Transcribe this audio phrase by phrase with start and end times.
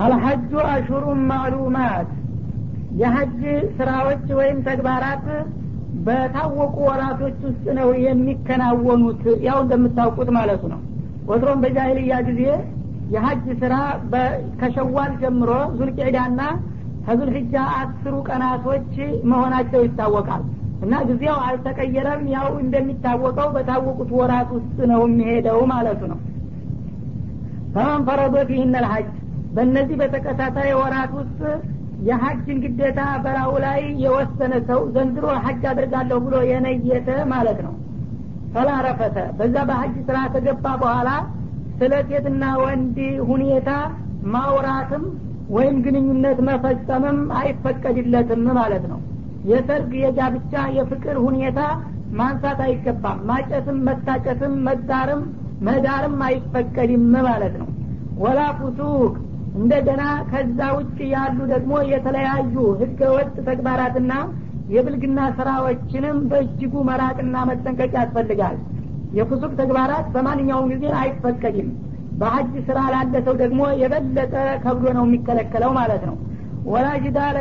[0.00, 2.10] አልሐጁ አሹሩን ማዕሉማት።
[3.00, 3.40] የሀጅ
[3.76, 5.26] ስራዎች ወይም ተግባራት
[6.06, 10.80] በታወቁ ወራቶች ውስጥ ነው የሚከናወኑት። ያው እንደምታውቁት ማለቱ ነው።
[11.30, 12.42] ወትሮም በጃሂልያ ጊዜ
[13.14, 13.74] የሀጅ ስራ
[14.60, 16.40] ከሸዋል ጀምሮ ዙልቅዕዳና
[17.06, 18.90] ከዙልሕጃ አስሩ ቀናቶች
[19.30, 20.42] መሆናቸው ይታወቃል።
[20.84, 26.18] እና ጊዜው አልተቀየረም። ያው እንደሚታወቀው በታወቁት ወራት ውስጥ ነው የሚሄደው ማለቱ ነው።
[27.74, 29.08] ፈመን ፈረዶ ፊህነ ልሐጅ
[29.54, 31.40] በእነዚህ በተከታታይ ወራት ውስጥ
[32.08, 37.74] የሀጅን ግዴታ በራው ላይ የወሰነ ሰው ዘንድሮ ሀጅ አድርጋለሁ ብሎ የነየተ ማለት ነው።
[38.54, 41.10] ፈላ ረፈተ። በዛ በሀጅ ስራ ከገባ በኋላ
[41.78, 42.96] ስለ ሴትና ወንድ
[43.28, 43.70] ሁኔታ
[44.32, 45.04] ማውራትም
[45.50, 48.98] ወይም ግንኙነት መፈጸምም አይፈቀድለትም ማለት ነው።
[49.50, 51.60] የሰርግ የጋብቻ የፍቅር ሁኔታ
[52.12, 55.22] ማንሳት አይገባም። ማጨትም መታጨትም መዳርም
[55.68, 57.68] መዳርም አይፈቀድም ማለት ነው።
[58.18, 59.12] ወላ ፉሱቅ
[59.54, 64.12] እንደገና ከዛ ውጭ ያሉ ደግሞ የተለያዩ ህገወጥ ተግባራትና
[64.74, 68.58] የብልግና ስራዎችንም በእጅጉ መራቅና መጠንቀቅ ያስፈልጋል።
[69.18, 71.70] የፍሱቅ ተግባራት በማንኛውም ጊዜ አይፈቀድም።
[72.20, 74.34] በሀጅ ስራ ላለ ሰው ደግሞ የበለጠ
[74.64, 76.16] ከብዶ ነው የሚከለከለው ማለት ነው።
[76.66, 76.86] ወላ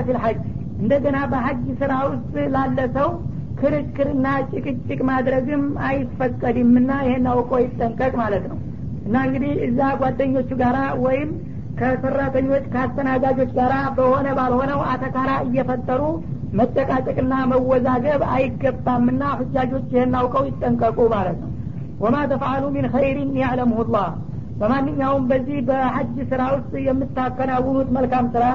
[0.08, 0.40] ፊልሐጅ
[0.82, 3.10] እንደገና በሀጅ ስራ ውስጥ ላለ ሰው
[3.60, 8.58] ክርክርና ጭቅጭቅ ማድረግም አይፈቀድምና ይሄን አውቆ ይጠንቀቅ ማለት ነው።
[9.06, 11.30] እና እንግዲህ እዛ ጓደኞቹ ጋራ ወይም
[11.80, 16.02] ከሰራተኞች ከአስተናጋጆች ጋር በሆነ ባልሆነው አተካራ እየፈጠሩ
[16.60, 21.52] መጨቃጨቅና መወዛገብ አይገባምና ሁጃጆች ይህን አውቀው ይጠንቀቁ ማለት ነው።
[22.02, 24.10] ወማ ተፍአሉ ሚን ኸይሪን ያዕለምሁ ላህ
[24.60, 28.46] በማንኛውም በዚህ በሀጅ ስራ ውስጥ የምታከናውኑት መልካም ስራ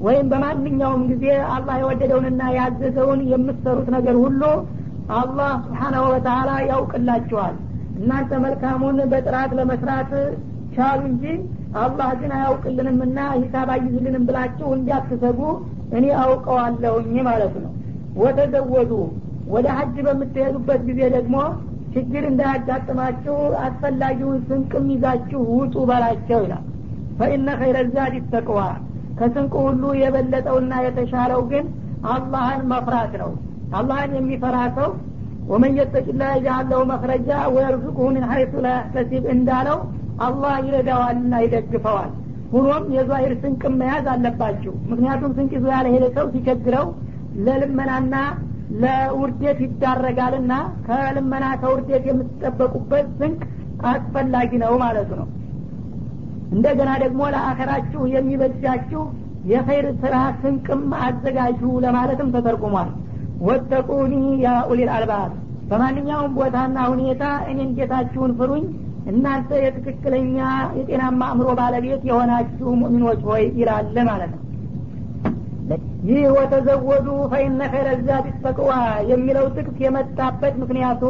[0.00, 4.42] ወይም በማንኛውም ጊዜ አላህ የወደደውንና ያዘዘውን የምትሰሩት ነገር ሁሉ
[5.18, 7.54] አላህ ስብሓናሁ ወተላ ያውቅላችኋል።
[7.96, 10.10] እናንተ መልካሙን በጥራት ለመስራት
[10.74, 11.24] ቻሉ እንጂ
[11.82, 15.40] አላህ ግን አያውቅልንምና ሂሳብ አይዝልንም ብላችሁ እንዲያትሰጉ
[15.96, 17.72] እኔ አውቀዋለሁኝ ማለት ነው።
[18.22, 18.92] ወተዘወዱ
[19.52, 21.36] ወደ ሀጅ በምትሄዱበት ጊዜ ደግሞ
[21.94, 26.64] ችግር እንዳያጋጥማችሁ አስፈላጊውን ስንቅም ይዛችሁ ውጡ በላቸው ይላል።
[27.18, 28.60] ፈኢነ ኸይረ ዛድ ተቅዋ
[29.18, 31.64] ከስንቅ ሁሉ የበለጠውና የተሻለው ግን
[32.12, 33.32] አላህን መፍራት ነው።
[33.78, 34.88] አላህን የሚፈራ ሰው
[35.50, 38.70] ወመን የተቂላ የጃአለሁ መክረጃ ወየርዙቁሁ ምን ሀይቱ ላ
[39.34, 39.78] እንዳለው
[40.22, 42.10] አላህ ይረዳዋልና ይደግፈዋል።
[42.52, 46.86] ሁኖም የዛሂር ስንቅ መያዝ አለባችሁ። ምክንያቱም ስንቅ ይዞ ያልሄደ ሰው ሲቸግረው
[47.46, 48.14] ለልመናና
[48.82, 50.52] ለውርደት ይዳረጋልና
[50.86, 53.40] ከልመና ከውርደት የምትጠበቁበት ስንቅ
[53.90, 55.28] አስፈላጊ ነው ማለቱ ነው።
[56.52, 59.02] እንደገና ደግሞ ለአኸራችሁ የሚበጃችሁ
[59.50, 62.90] የኸይር ስራ ስንቅም አዘጋጁ ለማለትም ተተርጉሟል።
[63.46, 64.12] ወተቁኒ
[64.44, 65.30] ያ ኡሊል አልባብ።
[65.70, 68.64] በማንኛውም ቦታና ሁኔታ እኔን ጌታችሁን ፍሩኝ
[69.10, 70.38] እናንተ የትክክለኛ
[70.78, 74.40] የጤናማ አእምሮ ባለቤት የሆናችሁ ሙእሚኖች ሆይ ይላለ ማለት ነው።
[76.08, 77.88] ይህ ወተዘወዱ ፈኢነ ኸይረ
[78.44, 78.70] ተቅዋ
[79.10, 81.02] የሚለው ጥቅስ የመጣበት ምክንያቱ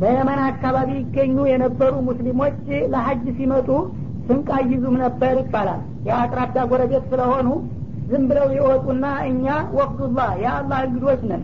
[0.00, 2.58] በየመን አካባቢ ይገኙ የነበሩ ሙስሊሞች
[2.92, 3.68] ለሀጅ ሲመጡ
[4.26, 7.48] ስንቅ አይዙም ነበር ይባላል። የአቅራቢያ ጎረቤት ስለሆኑ
[8.10, 11.42] ዝም ብለው ይወጡና እኛ ወቅቱላህ የአላህ እንግዶች ነን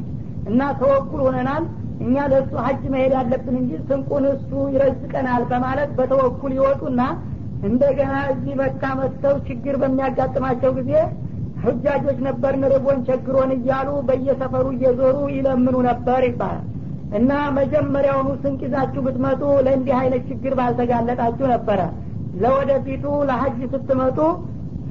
[0.50, 1.64] እና ተወኩል ሆነናል
[2.00, 7.00] እኛ ለእሱ ሀጅ መሄድ ያለብን እንጂ ስንቁን እሱ ይረዝቀናል በማለት በተወኩል ይወጡና
[7.66, 10.92] እንደገና እዚህ መካ መጥተው ችግር በሚያጋጥማቸው ጊዜ
[11.64, 16.64] ሁጃጆች ነበርን ርቦን ቸግሮን እያሉ በየሰፈሩ እየዞሩ ይለምኑ ነበር ይባላል።
[17.16, 21.80] እና መጀመሪያውኑ ስንቅ ይዛችሁ ብትመጡ ለእንዲህ አይነት ችግር ባልተጋለጣችሁ ነበረ።
[22.42, 24.18] ለወደፊቱ ለሀጅ ስትመጡ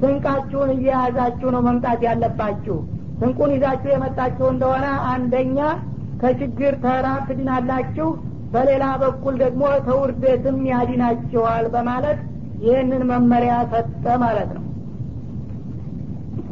[0.00, 2.76] ስንቃችሁን እየያዛችሁ ነው መምጣት ያለባችሁ።
[3.20, 5.58] ስንቁን ይዛችሁ የመጣችሁ እንደሆነ አንደኛ
[6.21, 8.09] ከችግር ተራ ትድናላችሁ
[8.53, 12.19] በሌላ በኩል ደግሞ ተውርደትም ያድናችኋል በማለት
[12.65, 14.65] ይህንን መመሪያ ሰጠ ማለት ነው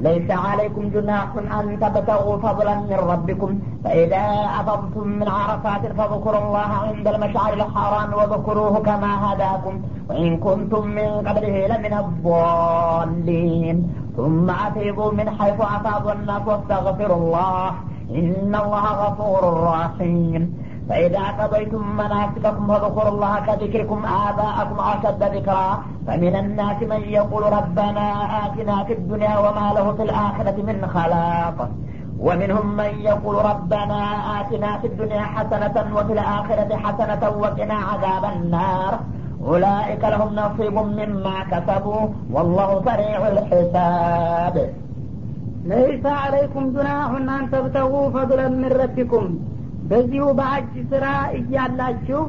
[0.02, 3.50] ليس عليكم جناح أن تبتغوا فضلا من ربكم
[3.84, 4.24] فإذا
[4.60, 9.74] أفضتم من عرفات فاذكروا الله عند المشعر الحرام واذكروه كما هداكم
[10.10, 13.78] وإن كنتم من قبله لمن الضالين
[14.18, 17.66] ثم أفيضوا من حيث أفاض الناس واستغفروا الله
[18.11, 20.65] إن الله غفور رحيم.
[20.89, 25.83] فإذا قضيتم مناسككم فاذكروا الله كذكركم آباءكم أشد ذكرا.
[26.06, 28.06] فمن الناس من يقول ربنا
[28.47, 31.69] آتنا في الدنيا وما له في الآخرة من خلاق.
[32.21, 34.01] ومنهم من يقول ربنا
[34.41, 39.00] آتنا في الدنيا حسنة وفي الآخرة حسنة وقنا عذاب النار.
[39.45, 42.09] أولئك لهم نصيب مما كسبوا.
[42.33, 44.75] والله سريع الحساب.
[45.64, 49.28] ለይሰ አለይኩም ጁናሁን አን ተብተጉ ፈضለን ምን ረቢኩም?
[49.90, 51.06] በዚሁ በሀጅ ስራ
[51.38, 52.20] እያላችሁ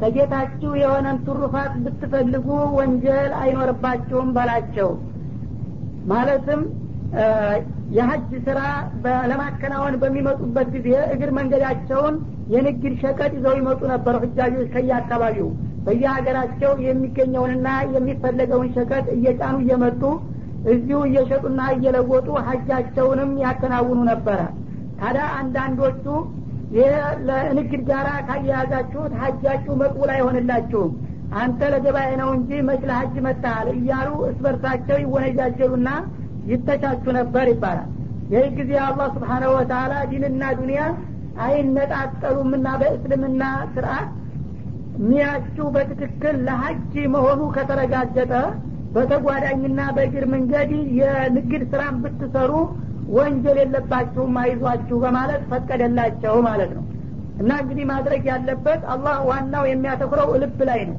[0.00, 2.46] ከጌታችሁ የሆነን ትሩፋት ብትፈልጉ
[2.78, 4.90] ወንጀል አይኖርባችሁም በላቸው።
[6.12, 6.62] ማለትም
[7.96, 8.60] የሀጅ ስራ
[9.30, 12.14] ለማከናወን በሚመጡበት ጊዜ እግር መንገዳቸውን
[12.54, 15.48] የንግድ ሸቀጥ ይዘው ይመጡ ነበር ህጃጆች ከየአካባቢው።
[15.86, 20.02] በየሀገራቸው የሚገኘውንና የሚፈለገውን ሸቀጥ እየጫኑ እየመጡ
[20.72, 24.40] እዚሁ እየሸጡና እየለወጡ ሀጃቸውንም ያከናውኑ ነበረ።
[25.00, 26.04] ታዲያ አንዳንዶቹ
[27.28, 30.92] ለንግድ ጋራ ካያያዛችሁት ሀጃችሁ መቅቡል አይሆንላችሁም።
[31.40, 35.88] አንተ ለገበያ ነው እንጂ መች ለሀጅ መጣል እያሉ እስበርሳቸው ይወነጃጀሉና
[36.50, 37.88] ይተቻቹ ነበር ይባላል።
[38.34, 40.82] ይህ ጊዜ አላህ ስብሓናሁ ወተላ ዲንና ዱኒያ
[41.46, 43.42] አይነጣጠሉምና በእስልምና
[43.74, 44.10] ስርአት
[45.04, 48.32] ሚያችሁ በትክክል ለሀጅ መሆኑ ከተረጋገጠ
[48.94, 52.52] በተጓዳኝና በእግር መንገድ የንግድ ስራን ብትሰሩ
[53.14, 56.84] ወንጀል የለባችሁም አይዟችሁ በማለት ፈቀደላቸው ማለት ነው።
[57.40, 60.98] እና እንግዲህ ማድረግ ያለበት አላህ ዋናው የሚያተኩረው ልብ ላይ ነው።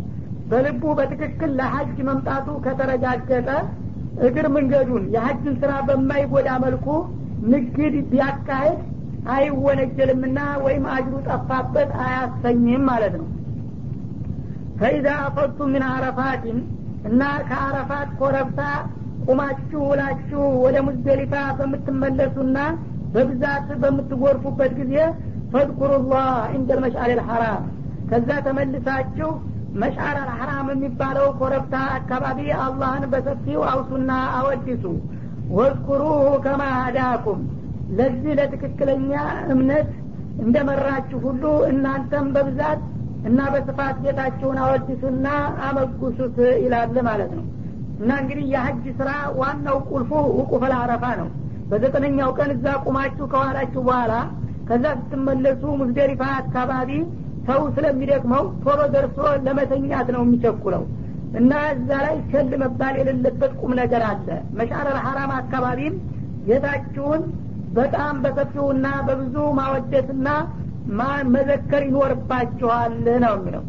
[0.49, 3.49] በልቡ በትክክል ለሀጅ መምጣቱ ከተረጋገጠ
[4.25, 6.87] እግር መንገዱን የሀጅን ስራ በማይጎዳ መልኩ
[7.53, 8.81] ንግድ ቢያካሄድ
[9.35, 13.27] አይወነጀልምና ወይም አጅሩ ጠፋበት አያሰኝም ማለት ነው።
[14.79, 16.57] ፈኢዛ አፈቱ ምን አረፋትን
[17.05, 18.61] እና ከአረፋት ኮረብታ
[19.27, 22.57] ቁማችሁ ውላችሁ ወደ ሙዝደሊፋ በምትመለሱና
[23.13, 24.95] በብዛት በምትጎርፉበት ጊዜ
[25.53, 27.63] ፈድኩሩላህ እንደ ልመሽዓል ልሐራም
[28.09, 29.29] ከዛ ተመልሳችሁ
[29.81, 34.83] መሽዓር አልሐራም የሚባለው ኮረብታ አካባቢ አላህን በሰፊው አውሱና አወድሱ።
[35.55, 36.13] ወዝኩሩሁ
[36.45, 37.41] ከማ ሀዳኩም
[37.97, 39.11] ለዚህ ለትክክለኛ
[39.53, 39.89] እምነት
[40.43, 42.79] እንደመራችሁ ሁሉ እናንተም በብዛት
[43.25, 45.27] እና በስፋት ጌታችሁን አወድሱና
[45.67, 47.45] አመጉሱት ይላል ማለት ነው።
[47.99, 51.29] እና እንግዲህ የሀጅ ስራ ዋናው ቁልፉ ውቁፈል አረፋ ነው።
[51.69, 54.13] በዘጠነኛው ቀን እዛ ቁማችሁ ከኋላችሁ በኋላ
[54.67, 56.91] ከዛ ስትመለሱ ሙዝደሊፋ አካባቢ
[57.47, 60.83] ሰው ስለሚደክመው ቶሎ ደርሶ ለመተኛት ነው የሚቸኩለው።
[61.39, 64.27] እና እዛ ላይ ቸል መባል የሌለበት ቁም ነገር አለ።
[64.59, 65.95] መሻረል ሐራም አካባቢም
[66.47, 67.21] ጌታችሁን
[67.73, 70.27] በጣም በሰፊውና በብዙ ማወደስና
[71.33, 72.93] መዘከር ይኖርባችኋል
[73.23, 73.63] ነው የሚለው።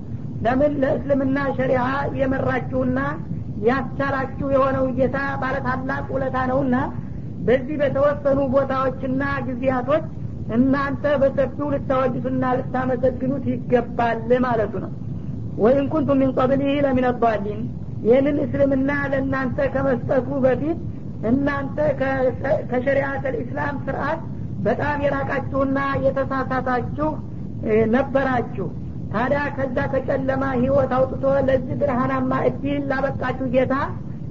[0.45, 1.85] ለምን ለእስልምና ሸሪዓ
[2.21, 2.99] የመራችሁና
[3.67, 6.77] ያስቻላችሁ የሆነው ጌታ ባለታላቅ ውለታ ነውና
[7.47, 10.05] በዚህ በተወሰኑ ቦታዎችና ጊዜያቶች
[10.57, 14.93] እናንተ በሰፊው ልታወድሱና ልታመሰግኑት ይገባል ማለቱ ነው።
[15.59, 17.61] ወይን ኩንቱም ሚን ቀብሊህ ለሚን ዳሊን።
[18.07, 20.79] ይህንን እስልምና ለእናንተ ከመስጠቱ በፊት
[21.31, 21.77] እናንተ
[22.71, 24.21] ከሸሪአት ልእስላም ስርአት
[24.65, 27.09] በጣም የራቃችሁና የተሳሳታችሁ
[27.95, 28.67] ነበራችሁ።
[29.13, 33.75] ታዲያ ከዛ ከጨለማ ህይወት አውጥቶ ለዚህ ብርሃናማ እድል ላበቃችሁ ጌታ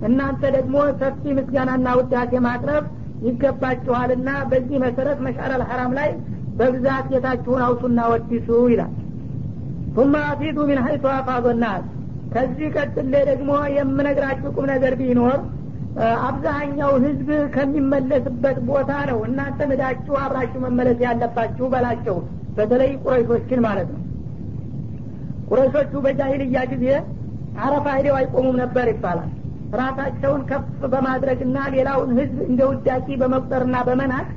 [0.07, 2.86] እናንተ ደግሞ ሰፊ ምስጋናና ውዳሴ ማቅረብ
[3.27, 6.10] ይገባችኋልና በዚህ መሰረት መሻር አልሐራም ላይ
[6.60, 8.94] በብዛት ጌታችሁን አውሱና ወድሱ ይላል።
[9.95, 11.83] ثم አፊዱ ሚን ሀይቱ አፋዶ ናስ
[12.33, 15.38] ከዚህ ቀጥሌ ደግሞ የምነግራችሁ ቁም ነገር ቢኖር
[16.27, 22.18] አብዛኛው ህዝብ ከሚመለስበት ቦታ ነው። እናንተ ምዳችሁ አብራችሁ መመለስ ያለባችሁ በላቸው።
[22.57, 24.01] በተለይ ቁረይሾችን ማለት ነው።
[25.50, 26.86] ቁረይሾቹ በጃሂልያ ጊዜ
[27.65, 29.31] አረፋ ሄደው አይቆሙም ነበር ይባላል።
[29.80, 30.63] ራሳቸውን ከፍ
[30.94, 34.27] በማድረግና ሌላውን ህዝብ እንደ ውዳቂ በመቁጠርና በመናቅ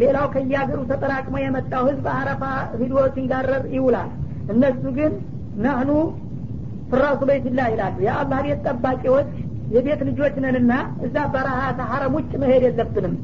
[0.00, 2.42] ሌላው ከያገሩ ተጠራቅሞ የመጣው ህዝብ አረፋ
[2.80, 4.10] ሂዶ ሲንጋረር ይውላል።
[4.54, 5.12] እነሱ ግን
[5.64, 5.90] ነህኑ
[6.90, 9.30] ፍራሱ በይትላ ይላሉ። የአላህ ቤት ጠባቂዎች
[9.74, 10.72] የቤት ልጆች ነንና
[11.06, 13.14] እዛ በረሃ ሐረም ውጭ መሄድ የለብንም።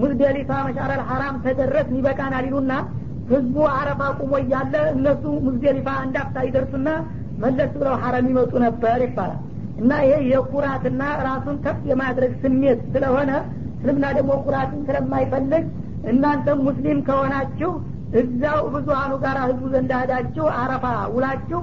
[0.00, 2.72] ሙዝደሊፋ መሻረል ሐራም ተደረስ ይበቃናል ይሉና
[3.30, 6.88] ህዝቡ አረፋ ቁሞ እያለ እነሱ ሙዝደሊፋ እንዳፍታ ይደርሱና
[7.42, 9.40] መለስ ብለው ሐረም ይመጡ ነበር ይባላል።
[9.80, 13.30] እና ይሄ የኩራትና ራሱን ከፍ የማድረግ ስሜት ስለሆነ
[13.76, 15.64] እስልምና ደግሞ ኩራትን ስለማይፈልግ
[16.12, 17.70] እናንተም ሙስሊም ከሆናችሁ
[18.20, 20.84] እዛው ብዙሀኑ ጋር ህዝቡ ዘንድ ሄዳችሁ አረፋ
[21.14, 21.60] ውላችሁ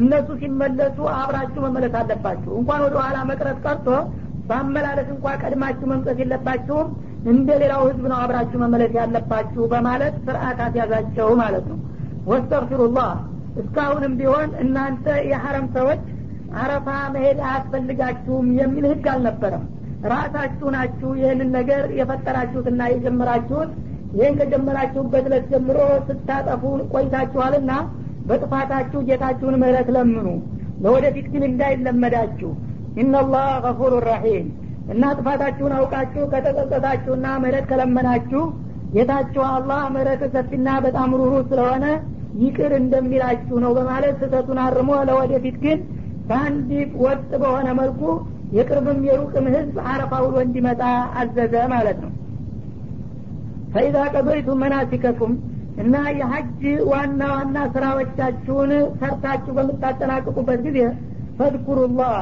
[0.00, 3.88] እነሱ ሲመለሱ አብራችሁ መመለስ አለባችሁ። እንኳን ወደ ኋላ መቅረት ቀርቶ
[4.48, 6.88] በአመላለስ እንኳ ቀድማችሁ መምጠት የለባችሁም።
[7.32, 11.78] እንደ ሌላው ህዝብ ነው አብራችሁ መመለስ ያለባችሁ በማለት ስርአት አስያዛቸው ማለት ነው።
[12.26, 13.12] ወስተግፊሩላህ።
[13.62, 16.02] እስካሁንም ቢሆን እናንተ የሐረም ሰዎች
[16.56, 19.64] አረፋ መሄድ አያስፈልጋችሁም የሚል ህግ አልነበረም።
[20.12, 23.70] ራሳችሁ ናችሁ ይህንን ነገር የፈጠራችሁትና የጀመራችሁት።
[24.16, 26.62] ይህን ከጀመራችሁበት ለት ጀምሮ ስታጠፉ
[26.94, 27.72] ቆይታችኋልና
[28.28, 30.26] በጥፋታችሁ ጌታችሁን ምህረት ለምኑ።
[30.84, 32.50] ለወደፊት ግን እንዳይለመዳችሁ።
[33.02, 34.46] ኢነላህ ገፉሩ ረሒም።
[34.92, 38.42] እና ጥፋታችሁን አውቃችሁ ከተጸጸታችሁና ምህረት ከለመናችሁ
[38.94, 41.84] ጌታችሁ አላህ ምህረት ሰፊና በጣም ሩሩ ስለሆነ
[42.42, 45.78] ይቅር እንደሚላችሁ ነው በማለት ስህተቱን አርሞ ለወደፊት ግን
[46.28, 46.68] በአንድ
[47.02, 48.02] ወጥ በሆነ መልኩ
[48.56, 50.82] የቅርብም የሩቅም ህዝብ አረፋ ውሎ እንዲመጣ
[51.20, 52.10] አዘዘ ማለት ነው።
[53.74, 55.32] ፈኢዛ ቀضይቱም መናሲከኩም
[55.80, 60.78] እና የሀጅ ዋና ዋና ስራዎቻችሁን ሰርታችሁ በምታጠናቅቁበት ጊዜ
[61.38, 62.16] ፈድኩሩላህ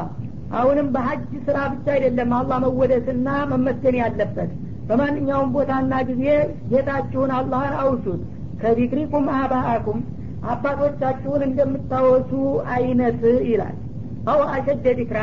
[0.52, 4.50] አሁንም በሀጅ ስራ ብቻ አይደለም አላህ መወደስና መመስገን ያለበት።
[4.88, 6.24] በማንኛውም ቦታና ጊዜ
[6.70, 8.22] ጌታችሁን አላህን አውሱት።
[8.62, 10.00] ከዚክሪኩም አባአኩም
[10.50, 12.32] አባቶቻችሁን እንደምታወሱ
[12.74, 13.76] አይነት ይላል።
[14.30, 15.20] አው አሸደ ዲክራ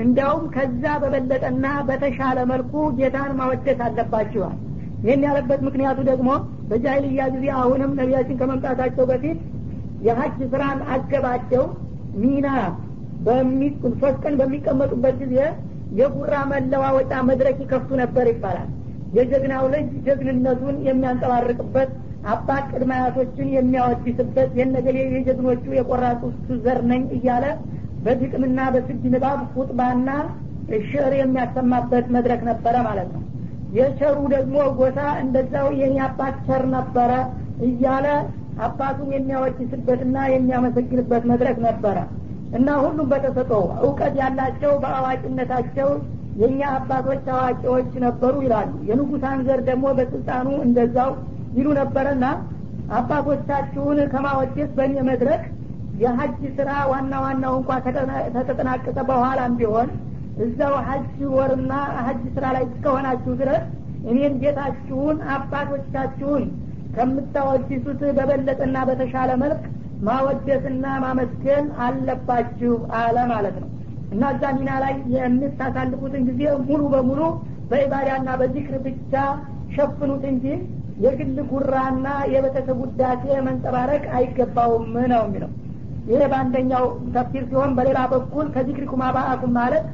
[0.00, 4.56] እንዲያውም ከዛ በበለጠና በተሻለ መልኩ ጌታን ማወደስ አለባችኋል
[5.04, 6.30] ይህን ያለበት ምክንያቱ ደግሞ
[6.70, 9.38] በጃይልያ ጊዜ አሁንም ነቢያችን ከመምጣታቸው በፊት
[10.06, 11.64] የሀጅ ስራን አገባቸው
[12.22, 12.48] ሚና
[13.94, 15.36] ሶስት ቀን በሚቀመጡበት ጊዜ
[15.98, 18.68] የጉራ መለዋወጫ መድረክ ይከፍቱ ነበር ይባላል።
[19.16, 21.90] የጀግናው ልጅ ጀግንነቱን የሚያንጸባርቅበት
[22.32, 22.92] አባት ቅድመ
[23.56, 26.22] የሚያወድስበት የነገሌ የጀግኖቹ የቆራጡ
[26.64, 27.44] ዘር ነኝ እያለ
[28.04, 30.08] በግጥምና በስጅ ንባብ ፉጥባና
[30.86, 33.22] ሽዕር የሚያሰማበት መድረክ ነበረ ማለት ነው
[33.76, 37.12] የቸሩ ደግሞ ጎሳ እንደዛው የኔ አባት ቸር ነበረ
[37.66, 38.06] እያለ
[38.66, 41.98] አባቱን የሚያወድስበትና የሚያመሰግንበት መድረክ ነበረ።
[42.58, 45.90] እና ሁሉም በተሰጠው እውቀት ያላቸው በአዋቂነታቸው
[46.40, 51.10] የእኛ አባቶች አዋቂዎች ነበሩ ይላሉ። የንጉሳን ዘር ደግሞ በስልጣኑ እንደዛው
[51.56, 52.24] ይሉ ነበረና
[52.98, 55.42] አባቶቻችሁን ከማወደስ በእኔ መድረክ
[56.00, 57.70] የሀጅ ስራ ዋና ዋናው እንኳ
[58.36, 59.88] ተተጠናቀቀ በኋላም ቢሆን
[60.44, 61.72] እዛው ሀጅ ወርና
[62.06, 63.64] ሀጅ ስራ ላይ እስከሆናችሁ ድረስ
[64.10, 66.44] እኔን ጌታችሁን አባቶቻችሁን
[66.94, 69.62] ከምታወድሱት በበለጠና በተሻለ መልክ
[70.02, 73.68] ማወደስና ማመስገን አለባችሁ አለ ማለት ነው።
[74.12, 77.20] እና እዛ ሚና ላይ የምታሳልፉትን ጊዜ ሙሉ በሙሉ
[77.70, 79.12] በኢባዳና በዚክር ብቻ
[79.74, 80.46] ሸፍኑት እንጂ
[81.04, 85.50] የግል ጉራና የቤተሰብ ውዳሴ መንጸባረቅ አይገባውም ነው የሚለው።
[86.10, 86.84] ይሄ በአንደኛው
[87.14, 89.84] ተፍሲር ሲሆን በሌላ በኩል ከዚክሪኩም አባአኩም ማለት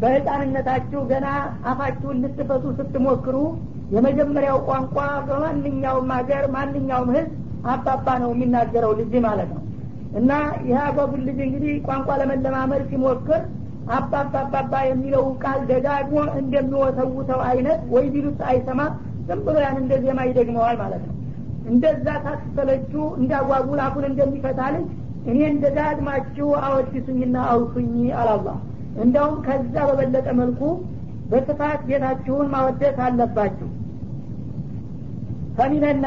[0.00, 1.26] በህፃንነታችሁ ገና
[1.70, 3.36] አፋችሁን ልትፈቱ ስትሞክሩ
[3.94, 4.96] የመጀመሪያው ቋንቋ
[5.28, 7.30] በማንኛውም ሀገር ማንኛውም ህዝብ
[7.72, 9.62] አባባ ነው የሚናገረው ልጅ ማለት ነው።
[10.18, 10.32] እና
[10.66, 13.40] ይህ አጓጉል ልጅ እንግዲህ ቋንቋ ለመለማመድ ሲሞክር
[13.96, 18.80] አባባ አባባ የሚለው ቃል ደጋግሞ እንደሚወተውተው አይነት ወይ ቢሉት አይሰማ
[19.28, 21.14] ዝም ብሎ ያን እንደ ዜማ ይደግመዋል ማለት ነው።
[21.70, 24.88] እንደዛ ታስሰለችሁ እንዳጓጉል አፉን እንደሚፈታ ልጅ
[25.30, 28.48] እኔን ደጋግማችሁ አወድሱኝና አውሱኝ አላላ
[29.04, 30.60] እንደውም ከዛ በበለጠ መልኩ
[31.30, 33.68] በስፋት ጌታችሁን ማወደስ አለባችሁ።
[35.58, 36.06] ፈሚነና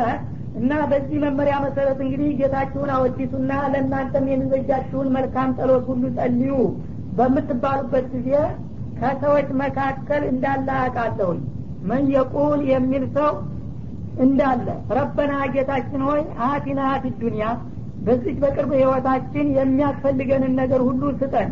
[0.59, 6.53] እና በዚህ መመሪያ መሰረት እንግዲህ ጌታችሁን አወዲሱና ለእናንተም የሚበጃችሁን መልካም ጸሎት ሁሉ ጸልዩ
[7.17, 8.31] በምትባሉበት ጊዜ
[8.99, 11.39] ከሰዎች መካከል እንዳለ አቃለሁኝ
[11.89, 13.31] መን የቁል የሚል ሰው
[14.19, 14.65] እንዳለ
[14.97, 17.47] ረበና ጌታችን ሆይ አቲና ፊ ዱኒያ
[18.05, 21.49] በዚች በቅርብ ህይወታችን የሚያስፈልገንን ነገር ሁሉ ስጠን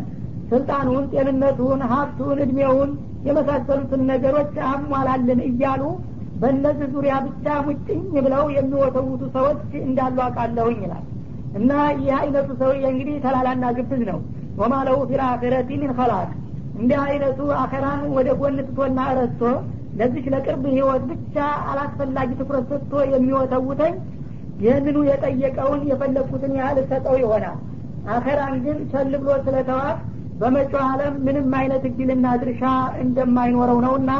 [0.50, 2.90] ስልጣኑን ጤንነቱን ሀብቱን እድሜውን
[3.26, 5.82] የመሳሰሉትን ነገሮች አሟላልን እያሉ
[6.42, 11.04] በእነዚህ ዙሪያ ብቻ ሙጭኝ ብለው የሚወተውቱ ሰዎች እንዳሉ አቃለሁኝ ይላል።
[11.58, 14.18] እና ይህ አይነቱ ሰው እንግዲህ ተላላና ግብዝ ነው።
[14.60, 16.28] ወማለው ፊልአኺረቲ ሚን ኸላቅ።
[16.78, 19.42] እንዲህ አይነቱ አኸራን ወደ ጎን ትቶና ረስቶ
[19.98, 21.36] ለዚች ለቅርብ ህይወት ብቻ
[21.70, 23.94] አላስፈላጊ ትኩረት ሰጥቶ የሚወተውተኝ
[24.62, 27.58] ይህንኑ የጠየቀውን የፈለግኩትን ያህል ሰጠው ይሆናል።
[28.14, 29.98] አኸራን ግን ቸል ብሎ ስለተዋት
[30.40, 32.64] በመጪው አለም ምንም አይነት እድልና ድርሻ
[33.02, 34.10] እንደማይኖረው ነውና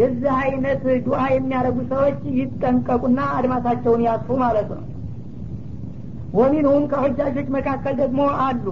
[0.00, 4.84] የዚህ አይነት ዱዓ የሚያደርጉ ሰዎች ይጠንቀቁና አድማሳቸውን ያጥፉ ማለት ነው።
[6.34, 8.64] ወሚንሁም ከሁጃጆች መካከል ደግሞ አሉ።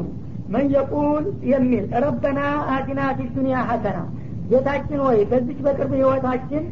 [0.52, 2.40] መን የቁል የሚል ረበና
[2.75, 3.99] አቲና ፊ ዱኒያ ሐሰና
[4.50, 6.62] ጌታችን ወይ በዚች በቅርብ ህይወታችን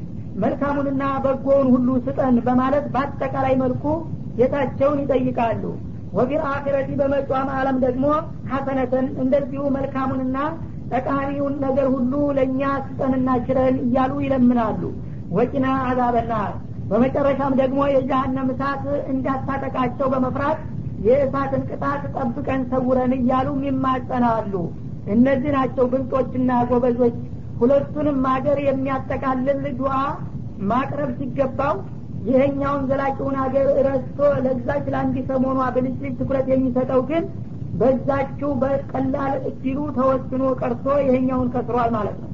[0.42, 3.84] መልካሙንና በጎውን ሁሉ ስጠን በማለት በአጠቃላይ መልኩ
[4.38, 5.64] ጌታቸውን ይጠይቃሉ
[6.16, 8.04] ወፊል አኪረቲ በመጫም አለም ደግሞ
[8.50, 10.36] ሐሰነተን እንደዚሁ መልካሙንና
[10.92, 14.82] ጠቃሚውን ነገር ሁሉ ለእኛ ስጠንና ችረን እያሉ ይለምናሉ።
[15.36, 16.52] ወቂና አዛበናር
[16.90, 20.58] በመጨረሻም ደግሞ የጀሃነም እሳት እንዳታጠቃቸው በመፍራት
[21.06, 24.52] የእሳትን ቅጣት ጠብቀን ሰውረን እያሉ ይማጸናሉ።
[25.14, 27.16] እነዚህ ናቸው ብልጦችና ጎበዞች።
[27.60, 29.94] ሁለቱንም ሀገር የሚያጠቃልል ዱዓ
[30.70, 31.76] ማቅረብ ሲገባው
[32.28, 37.24] ይሄኛውን ዘላቂውን ሀገር ረስቶ ለዛች ለአንድ ሰሞኗ ብልጭልጭ ትኩረት የሚሰጠው ግን
[37.80, 42.30] በዛችው በቀላል እድሉ ተወስኖ ቀርቶ ይሄኛውን ከስሯል ማለት ነው።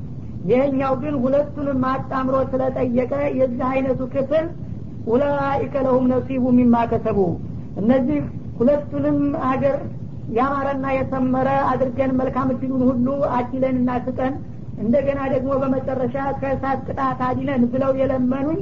[0.51, 4.47] ይሄኛው ግን ሁለቱንም አጣምሮ ስለጠየቀ የዚህ አይነቱ ክፍል
[5.09, 7.19] ኡላኢከ ለሁም ነሲቡ ሚማ ከሰቡ።
[7.81, 8.21] እነዚህ
[8.59, 9.19] ሁለቱንም
[9.51, 9.77] አገር
[10.37, 13.07] ያማረና የሰመረ አድርገን መልካም እድሉን ሁሉ
[13.37, 14.35] አዲለን እና ስጠን
[14.83, 18.61] እንደገና ደግሞ በመጨረሻ ከእሳት ቅጣት አዲለን ብለው የለመኑኝ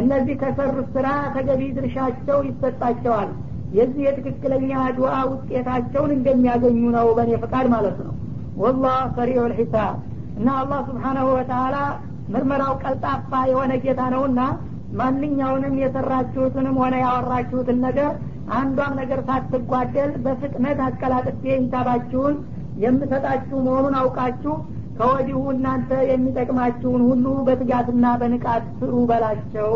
[0.00, 3.30] እነዚህ ከሰሩት ስራ ተገቢ ድርሻቸው ይሰጣቸዋል።
[3.76, 8.12] የዚህ የትክክለኛ ዱዓ ውጤታቸውን እንደሚያገኙ ነው በእኔ ፈቃድ ማለት ነው።
[8.62, 9.94] ወላህ ሰሪዑ ልሒሳብ
[10.38, 11.76] እና አላህ ስብሓናሁ ወተላ
[12.32, 14.40] ምርመራው ቀልጣፋ የሆነ ጌታ ነውና
[14.98, 18.10] ማንኛውንም የሰራችሁትንም ሆነ ያወራችሁትን ነገር
[18.56, 22.34] አንዷም ነገር ሳትጓደል በፍጥነት አቀላጥፌ ሂሳባችሁን
[22.84, 24.54] የምሰጣችሁ መሆኑን አውቃችሁ
[24.99, 29.69] ከወዲሁ እናንተ የሚጠቅማችሁን ሁሉ በትጋትና በንቃት ስሩ በላቸው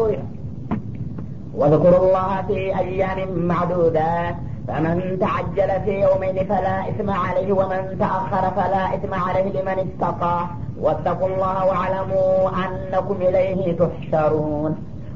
[1.59, 3.19] واذكروا الله في أيام
[3.51, 4.35] معدودات
[4.67, 10.37] فمن تعجل في يومين فلا إثم عليه ومن تأخر فلا إثم عليه لمن اتقى
[10.79, 12.31] واتقوا الله واعلموا
[12.63, 14.71] أنكم إليه تحشرون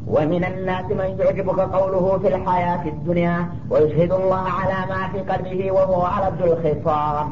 [0.08, 3.38] ومن الناس من يعجبك قوله في الحياة الدنيا
[3.72, 7.28] ويشهد الله على ما في قلبه وهو ألد الخصام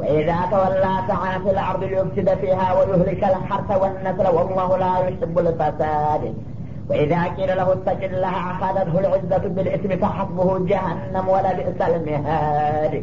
[0.00, 6.22] وإذا تولى سعى في الأرض ليفسد فيها ويهلك الحرث والنسل والله لا يحب الفساد
[6.90, 12.94] وإذا قيل له اتق الله أخذته العزة بالإثم فحسبه جهنم ولبئس المهاد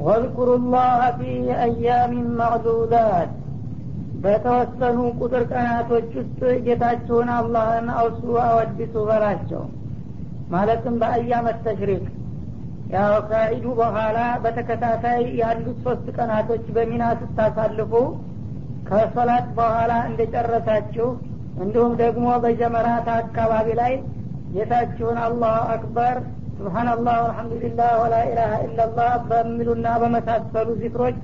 [0.00, 1.32] واذكروا الله في
[1.62, 3.30] أيام معدودات
[4.24, 9.62] በተወሰኑ ቁጥር ቀናቶች ውስጥ ጌታችሁን አላህን አውሱ አወድሱ በላቸው
[10.54, 12.04] ማለትም በአያመት ተሽሪቅ
[12.91, 17.93] ያው ከዒዱ በኋላ በተከታታይ ያሉት ሶስት ቀናቶች በሚና ስታሳልፉ
[18.89, 21.07] ከሶላት በኋላ እንደጨረሳችሁ
[21.63, 23.93] እንዲሁም ደግሞ በጀመራት አካባቢ ላይ
[24.55, 26.15] ጌታችሁን አላሁ አክበር
[26.57, 31.23] ስብሓናላህ አልሐምዱሊላህ ወላ ኢላሀ ኢላላህ በሚሉና በመሳሰሉ ዚክሮች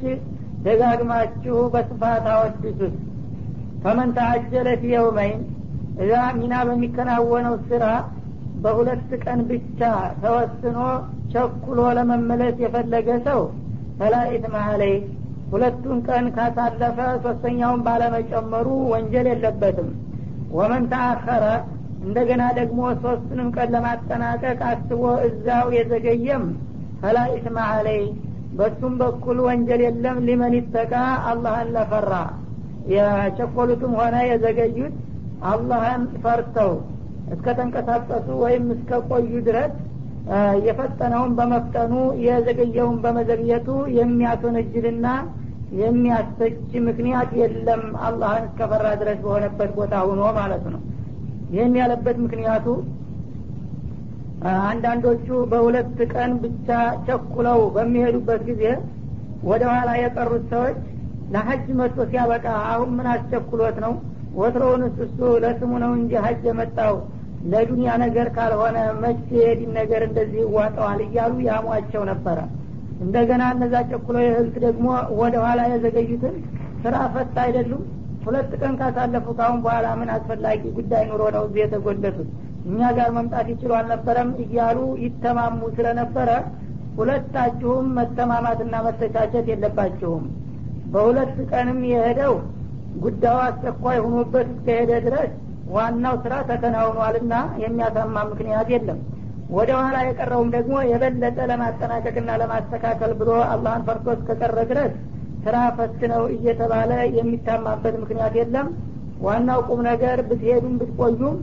[0.65, 2.95] ደጋግማችሁ በስፋት አወድሱት።
[3.83, 5.41] ፈመን ተአጀለ የውመይን
[6.03, 7.86] እዛ ሚና በሚከናወነው ስራ
[8.63, 9.79] በሁለት ቀን ብቻ
[10.24, 10.79] ተወስኖ
[11.34, 13.41] ቸኩሎ ለመመለስ የፈለገ ሰው
[14.00, 14.96] ፈላ ኢትማ አለይ
[15.51, 19.89] ሁለቱን ቀን ካሳለፈ ሶስተኛውን ባለመጨመሩ ወንጀል የለበትም።
[20.57, 21.46] ወመን ተአኸረ
[22.01, 26.43] እንደገና ደግሞ ሶስቱንም ቀን ለማጠናቀቅ አስቦ እዛው የዘገየም
[27.01, 27.17] ፈላ
[27.69, 28.01] አለይ
[28.57, 30.93] በሱም በኩል ወንጀል የለም ሊመን ይተቃ
[31.29, 32.12] አላህን ለፈራ።
[32.93, 34.96] የቸኮሉትም ሆነ የዘገዩት
[35.50, 36.72] አላህን ፈርተው
[37.34, 39.74] እስከ ተንቀሳቀሱ ወይም እስከ ቆዩ ድረስ
[40.67, 41.93] የፈጠነውን በመፍጠኑ
[42.25, 43.67] የዘገየውን በመዘግየቱ
[43.98, 45.07] የሚያስወነጅልና
[45.79, 46.57] የሚያስተች
[46.88, 50.81] ምክንያት የለም አላህን እስከፈራ ድረስ በሆነበት ቦታ ሁኖ ማለት ነው።
[51.53, 52.67] ይህን ያለበት ምክንያቱ
[54.65, 56.67] አንዳንዶቹ በሁለት ቀን ብቻ
[57.08, 58.63] ቸኩለው በሚሄዱበት ጊዜ
[59.43, 60.78] ወደ ኋላ የቀሩት ሰዎች
[61.34, 63.93] ለሀጅ መጥቶ ሲያበቃ አሁን ምን አስቸኩሎት ነው?
[64.39, 66.95] ወትሮውንስ እሱ ለስሙ ነው እንጂ ሀጅ የመጣው
[67.52, 72.39] ለዱንያ ነገር ካልሆነ መቼ የዲን ነገር እንደዚህ ይዋጠዋል እያሉ ያሟቸው ነበረ።
[73.02, 74.86] እንደገና እነዛ ቸኩሎ የህልት ደግሞ
[75.19, 76.36] ወደ ኋላ የዘገዩትን
[76.84, 77.84] ስራ ፈት አይደሉም።
[78.26, 82.30] ሁለት ቀን ካሳለፉ ካሁን በኋላ ምን አስፈላጊ ጉዳይ ኑሮ ነው እዚህ የተጎለቱት
[82.67, 86.30] እኛ ጋር መምጣት ይችሉ አልነበረም እያሉ ይተማሙ ስለነበረ
[86.97, 90.23] ሁለታችሁም መተማማትና መተቻቸት የለባችሁም።
[90.93, 92.36] በሁለት ቀንም የሄደው
[93.02, 95.32] ጉዳዩ አስቸኳይ ሆኖበት እስከሄደ ድረስ
[95.75, 98.99] ዋናው ስራ ተከናውኗልና የሚያሳማ ምክንያት የለም።
[99.49, 104.93] ወደ ኋላ የቀረውም ደግሞ የበለጠ ለማጠናቀቅና ለማስተካከል ብሎ አላህን ፈርቶ እስከቀረ ድረስ
[105.45, 108.69] ስራ ፈት ነው እየተባለ የሚታማበት ምክንያት የለም።
[109.25, 111.38] ዋናው ቁም ነገር ብትሄዱም ብትቆዩም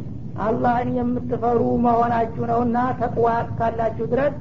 [0.45, 4.35] አላህን የምትፈሩ መሆናችሁ ነውና ተቅዋ እስካላችሁ ድረስ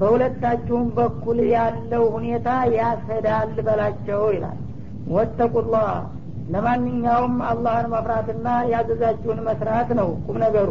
[0.00, 4.58] በሁለታችሁም በኩል ያለው ሁኔታ ያሰዳል በላቸው ይላል።
[5.14, 5.90] ወተቁላህ
[6.52, 10.70] ለማንኛውም አላህን መፍራትና ያዘዛችሁን መስራት ነው ቁም ነገሩ።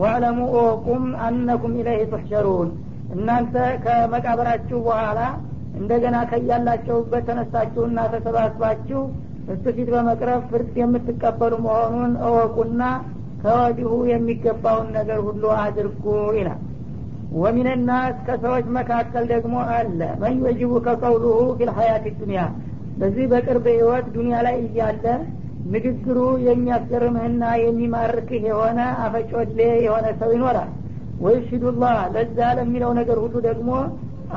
[0.00, 2.68] ወዕለሙ ኦቁም አነኩም ኢለይህ ትሕሸሩን
[3.14, 3.54] እናንተ
[3.84, 5.20] ከመቃብራችሁ በኋላ
[5.74, 9.00] እንደገና ከያላቸውበት ተነሳችሁና ተሰባስባችሁ
[9.52, 12.82] እሱ ፊት በመቅረብ ፍርድ የምትቀበሉ መሆኑን እወቁና
[13.42, 16.04] ከወዲሁ የሚገባውን ነገር ሁሉ አድርጉ
[16.38, 16.60] ይላል።
[17.40, 22.42] ወሚንናስ ከሰዎች መካከል ደግሞ አለ። መን ወጅቡ ከቀውሉሁ ፊልሀያት ዱኒያ
[22.98, 25.04] በዚህ በቅርብ ህይወት ዱኒያ ላይ እያለ
[25.72, 30.70] ንግግሩ የሚያስገርምህና የሚማርክህ የሆነ አፈጮሌ የሆነ ሰው ይኖራል።
[31.20, 33.70] ወይሽዱላህ ለዛ ለሚለው ነገር ሁሉ ደግሞ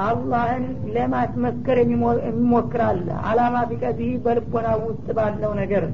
[0.03, 0.63] አላህን
[0.95, 5.85] ለማስመስከር የሚሞክራል። አላማ ፊቀዲህ በልቦና ውስጥ ባለው ነገር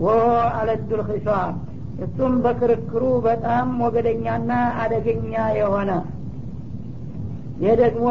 [0.00, 0.26] ወሆ
[0.58, 1.02] አለዱል
[2.04, 4.50] እሱም በክርክሩ በጣም ሞገደኛና
[4.82, 5.90] አደገኛ የሆነ
[7.62, 8.04] ይህ ደግሞ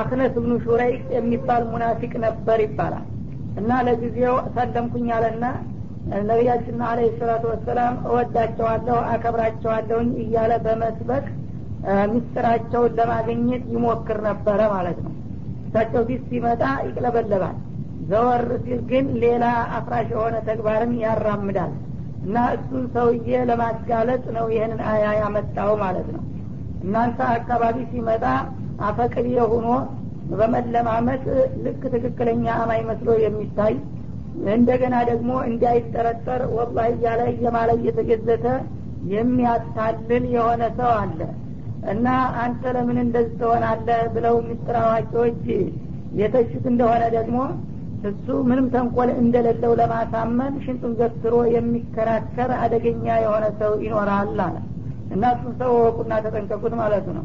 [0.00, 3.06] አክነስ ብኑ ሹረይቅ የሚባል ሙናፊቅ ነበር ይባላል።
[3.60, 5.44] እና ለጊዜው ሰለምኩኝ አለና
[6.28, 11.26] ነቢያችንና አለ ሰላቱ ወሰላም እወዳቸዋለሁ አከብራቸዋለሁኝ እያለ በመስበክ
[12.12, 15.12] ምስጢራቸውን ለማግኘት ይሞክር ነበረ ማለት ነው።
[15.66, 17.56] እሳቸው ፊት ሲመጣ ይቅለበለባል።
[18.10, 19.44] ዘወር ሲል ግን ሌላ
[19.76, 21.72] አፍራሽ የሆነ ተግባርን ያራምዳል።
[22.24, 26.22] እና እሱን ሰውዬ ለማጋለጥ ነው ይህንን አያ ያመጣው ማለት ነው።
[26.84, 28.24] እናንተ አካባቢ ሲመጣ
[28.86, 29.68] አፈቅሪ ሆኖ
[30.32, 31.24] በመለማመጥ
[31.64, 33.74] ልክ ትክክለኛ አማኝ መስሎ የሚታይ
[34.52, 38.46] እንደገና ደግሞ እንዳይጠረጠር ወላ እያለ እየማለ እየተገዘተ
[39.12, 41.20] የሚያታልል የሆነ ሰው አለ።
[41.92, 42.06] እና
[42.42, 45.42] አንተ ለምን እንደዚህ ትሆናለህ ብለው ምስጢር አዋቂዎች
[46.20, 47.38] የተቹት እንደሆነ ደግሞ
[48.10, 54.56] እሱ ምንም ተንኮል እንደሌለው ለማሳመን ሽንጡን ገትሮ የሚከራከር አደገኛ የሆነ ሰው ይኖራል አለ።
[55.14, 57.24] እና እሱን ሰው ወቁና ተጠንቀቁት ማለቱ ነው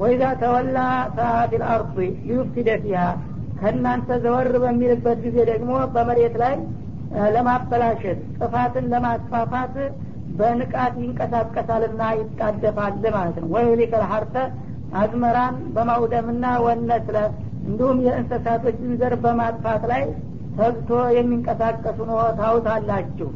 [0.00, 0.78] ወይዛ ተወላ
[1.16, 3.00] ሰአፊል አርض ሊዩፍሲደ ፊሃ
[3.60, 6.54] ከእናንተ ዘወር በሚልበት ጊዜ ደግሞ በመሬት ላይ
[7.34, 9.74] ለማበላሸት ጥፋትን ለማስፋፋት
[10.38, 14.36] በንቃት ይንቀሳቀሳልና ይጣደፋል ማለት ነው። ወይ ሊከል ሀርተ
[15.00, 17.16] አዝመራን በማውደምና ወነስለ
[17.66, 20.04] እንዲሁም የእንስሳቶችን ዘር በማጥፋት ላይ
[20.58, 23.28] ተግቶ የሚንቀሳቀሱ ነው። ታውታላችሁ።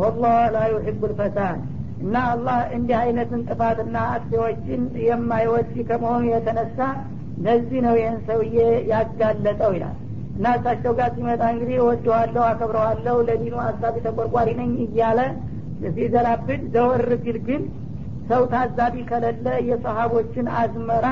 [0.00, 1.60] ወላህ ላ ዩሕቡ ልፈሳድ
[1.98, 6.78] እና አላህ እንዲህ አይነትን ጥፋትና አክሴዎችን የማይወድ ከመሆኑ የተነሳ
[7.38, 8.56] ለዚህ ነው ይህን ሰውዬ
[8.90, 9.96] ያጋለጠው ይላል።
[10.36, 15.20] እና እሳቸው ጋር ሲመጣ እንግዲህ እወደዋለሁ አከብረዋለሁ ለዲኑ አሳቢ ተቆርቋሪ ነኝ እያለ
[15.94, 17.62] ሲዘላብድ ዘወር ሲል ግን
[18.28, 21.06] ሰው ታዛቢ ከሌለ የሰሀቦችን አዝመራ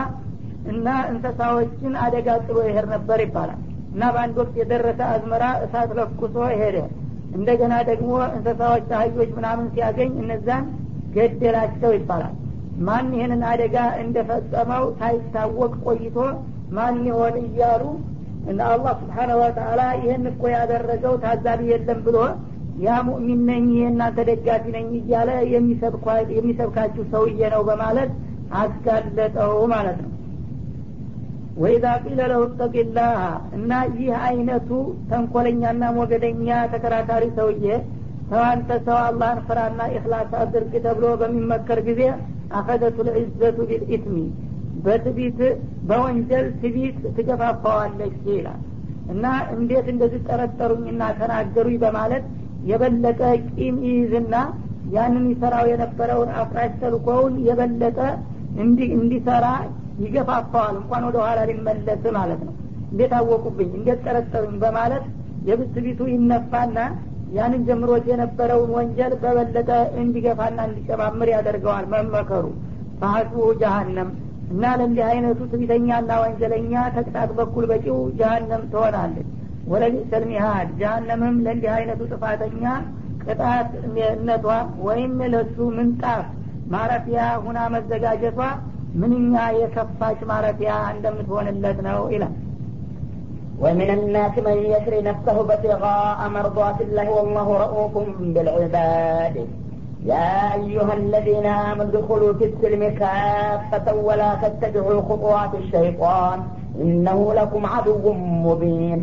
[0.64, 3.60] እና እንስሳዎችን አደጋ ጥሎ ይሄድ ነበር ይባላል።
[3.94, 6.76] እና በአንድ ወቅት የደረሰ አዝመራ እሳት ለኩሶ ሄደ
[7.34, 10.64] እንደገና ደግሞ እንስሳዎች አህዮች ምናምን ሲያገኝ እነዛን
[11.16, 12.34] ገደላቸው ይባላል።
[12.86, 16.16] ማን ይህንን አደጋ እንደፈጸመው ሳይታወቅ ቆይቶ
[16.76, 17.82] ማን ይሆን እያሉ
[18.50, 22.16] እና አላህ ስብሓነሁ ወተአላ ይህን እኮ ያደረገው ታዛቢ የለም ብሎ
[22.84, 25.30] ያ ሙእሚን ነኝ የእናንተ ደጋፊ ነኝ እያለ
[26.34, 28.10] የሚሰብካችሁ ሰውዬ ነው በማለት
[28.60, 30.10] አጋለጠው ማለት ነው
[31.54, 33.18] وإذا قيل له اتق الله
[33.56, 34.70] እና ይህ አይነቱ
[35.10, 37.66] ተንኮለኛና ሞገደኛ ተከራካሪ ሰውዬ
[38.30, 42.02] ተዋንተ ሰው አላህን ፍራና ኢክላስ አድርግ ተብሎ በሚመከር ጊዜ
[42.58, 44.16] أخذته العزة بالإثم
[44.84, 45.38] በትቢት
[45.88, 48.60] በወንጀል ትቢት ትገፋፋዋለች ይላል።
[49.12, 49.24] እና
[49.56, 52.24] እንዴት እንደዚህ ጠረጠሩኝና ተናገሩኝ በማለት
[52.70, 54.34] የበለጠ ቂም ይይዝና
[54.94, 57.98] ያንን ይሰራው የነበረውን አፍራሽ ተልኮውን የበለጠ
[58.96, 59.46] እንዲሰራ
[60.02, 62.54] ይገፋፋዋል። እንኳን ወደ ኋላ ሊመለስ ማለት ነው።
[62.92, 63.70] እንዴት አወቁብኝ?
[63.78, 64.56] እንዴት ጠረጠሩኝ?
[64.64, 65.04] በማለት
[65.48, 66.78] የብስቢቱ ይነፋና
[67.34, 69.70] ያንን ጀምሮት የነበረውን ወንጀል በበለጠ
[70.02, 72.44] እንዲገፋና እንዲጨማምር ያደርገዋል መመከሩ።
[73.00, 74.10] ፈሀስቡ ጀሀነም
[74.52, 79.28] እና ለእንዲህ አይነቱ ትቢተኛና ወንጀለኛ ተቅጣት በኩል በቂው ጀሀነም ትሆናለች።
[79.72, 82.64] ወለቢሰል ሚሃድ ጀሀነምም ለእንዲህ አይነቱ ጥፋተኛ
[83.24, 83.68] ቅጣት
[84.28, 84.46] ነቷ
[84.86, 86.24] ወይም ለሱ ምንጣፍ
[86.72, 88.40] ማረፊያ ሁና መዘጋጀቷ
[89.01, 92.35] ምንኛ የከፋች ማረፊያ እንደምትሆንለት ነው ይላል
[93.63, 97.93] ومن الناس من يشري نفسه ابتغاء مرضات الله والله رؤوف
[98.35, 99.35] بالعباد
[100.11, 106.37] يا أيها الذين آمنوا ادخلوا في السلم كافة ولا تتبعوا خطوات الشيطان
[106.83, 108.05] إنه لكم عدو
[108.47, 108.99] مبين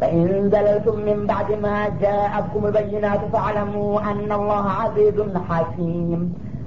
[0.00, 5.16] فإن زللتم من بعد ما جاءتكم البينات فاعلموا أن الله عزيز
[5.48, 6.20] حكيم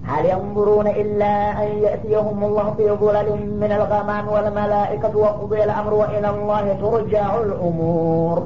[0.08, 1.34] هل ينظرون إلا
[1.64, 3.30] أن يأتيهم الله في ظلل
[3.62, 8.38] من الغمام والملائكة وقضي الأمر وإلى الله ترجع الأمور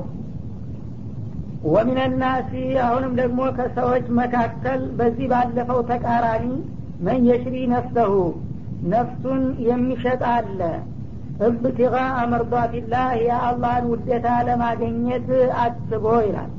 [1.73, 2.51] ወሚን ናሲ
[2.87, 6.45] አሁንም ደግሞ ከሰዎች መካከል በዚህ ባለፈው ተቃራኒ
[7.05, 8.13] መን የሽሪ ነፍሰሁ
[8.93, 10.59] ነፍሱን የሚሸጥ አለ
[11.47, 11.95] እብትጋ
[12.33, 15.27] መርዷትላህ የአላህን ውደታ ለማገኘት
[15.63, 16.51] አስቦ ይላል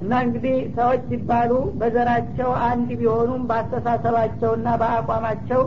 [0.00, 5.62] እና እንግዲህ ሰዎች ሲባሉ በዘራቸው አንድ ቢሆኑም በአስተሳሰባቸውና በአቋማቸው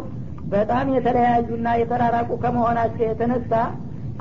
[0.51, 3.51] በጣም የተለያዩና የተራራቁ ከመሆናቸው የተነሳ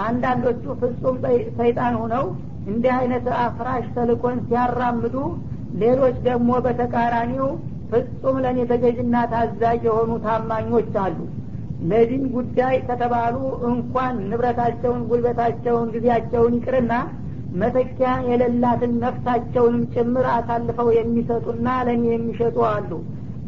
[0.06, 1.16] አንዳንዶቹ ፍጹም
[1.58, 2.24] ሰይጣን ሁነው
[2.68, 5.16] እንዲህ አይነት አፍራሽ ተልኮን ሲያራምዱ
[5.82, 7.48] ሌሎች ደግሞ በተቃራኒው
[7.92, 11.18] ፍጹም ለእኔ ተገዥና ታዛዥ የሆኑ ታማኞች አሉ።
[11.90, 13.36] ለዲን ጉዳይ ከተባሉ
[13.70, 16.92] እንኳን ንብረታቸውን ጉልበታቸውን ጊዜያቸውን ይቅርና
[17.56, 22.90] መተኪያ የሌላትን ነፍሳቸውንም ጭምር አሳልፈው የሚሰጡና ለእኔ የሚሸጡ አሉ።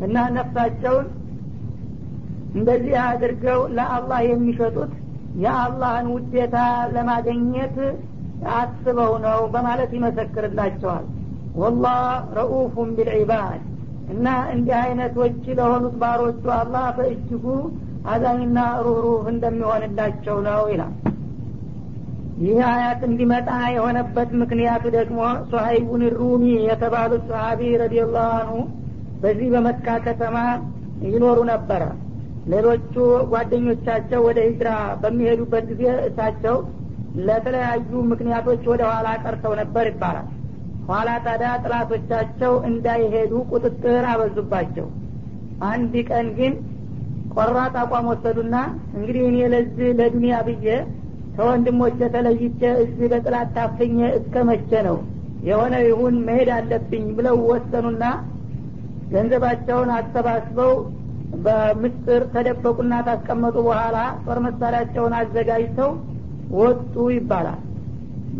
[0.06, 1.08] እና ነፍሳቸውን
[2.54, 4.92] እንደዚህ አድርገው ለአላህ የሚሸጡት
[5.42, 6.56] የአላህን ውዴታ
[6.94, 7.76] ለማገኘት
[8.54, 11.04] አስበው ነው በማለት ይመሰክርላቸዋል።
[11.60, 12.00] ወላህ
[12.38, 13.60] ረኡፉን ቢልዒባድ።
[14.12, 17.44] እና እንዲህ አይነቶች ለሆኑት ባሮቹ አላህ በእጅጉ
[18.06, 20.94] አዛኝና ሩህሩህ እንደሚሆንላቸው ነው ይላል
[22.40, 25.18] ይህ አያት እንዲመጣ የሆነበት ምክንያቱ ደግሞ
[25.50, 28.54] ሶሀይቡን ሩሚ የተባሉት ሰሀቢ ረዲየላሁ አንሁ
[29.22, 30.36] በዚህ በመካ ከተማ
[31.08, 31.82] ይኖሩ ነበረ።
[32.52, 32.94] ሌሎቹ
[33.32, 34.70] ጓደኞቻቸው ወደ ሂጅራ
[35.02, 36.56] በሚሄዱበት ጊዜ እሳቸው
[37.26, 40.28] ለተለያዩ ምክንያቶች ወደ ኋላ ቀርተው ነበር ይባላል።
[40.88, 44.86] ኋላ ታዲያ ጥላቶቻቸው እንዳይሄዱ ቁጥጥር አበዙባቸው።
[45.70, 46.52] አንድ ቀን ግን
[47.34, 48.56] ቆራጥ አቋም ወሰዱና
[48.96, 50.66] እንግዲህ እኔ ለዚህ ለዱኒያ ብዬ
[51.34, 54.96] ከወንድሞች ተለይቼ እዚህ በጥላት ታፍኜ እስከ መቼ ነው?
[55.48, 58.04] የሆነ ይሁን መሄድ አለብኝ ብለው ወሰኑና
[59.12, 60.72] ገንዘባቸውን አሰባስበው
[61.44, 65.90] በምስጥር ተደበቁና ታስቀመጡ በኋላ ጦር መሳሪያቸውን አዘጋጅተው
[66.58, 67.60] ወጡ ይባላል።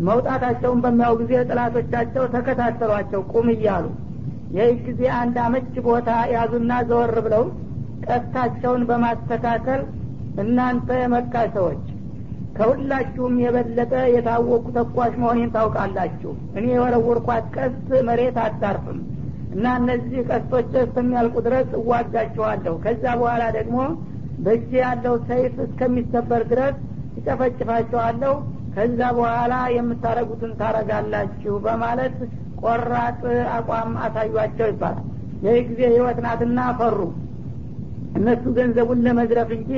[0.07, 3.85] መውጣታቸውን በሚያው ጊዜ ጥላቶቻቸው ተከታተሏቸው ቁም እያሉ
[4.57, 7.43] ይህ ጊዜ አንድ አመች ቦታ ያዙና ዘወር ብለው
[8.05, 9.81] ቀስታቸውን በማስተካከል
[10.43, 11.83] እናንተ የመካ ሰዎች
[12.61, 18.99] ከሁላችሁም የበለጠ የታወቁ ተኳሽ መሆኔን ታውቃላችሁ። እኔ የወረወርኳት ቀስት መሬት አታርፍም
[19.53, 23.77] እና እነዚህ ቀስቶች እስከሚያልቁ ድረስ እዋጋችኋለሁ ከዛ በኋላ ደግሞ
[24.43, 26.77] በእጅ ያለው ሰይፍ እስከሚሰበር ድረስ
[27.19, 28.35] እጨፈጭፋችኋለሁ
[28.75, 32.15] ከዛ በኋላ የምታረጉትን ታረጋላችሁ በማለት
[32.61, 33.19] ቆራጥ
[33.55, 35.07] አቋም አሳዩቸው ይባላል።
[35.45, 36.99] ይህ ጊዜ ህይወት ናትና ፈሩ።
[38.17, 39.73] እነሱ ገንዘቡን ለመዝረፍ እንጂ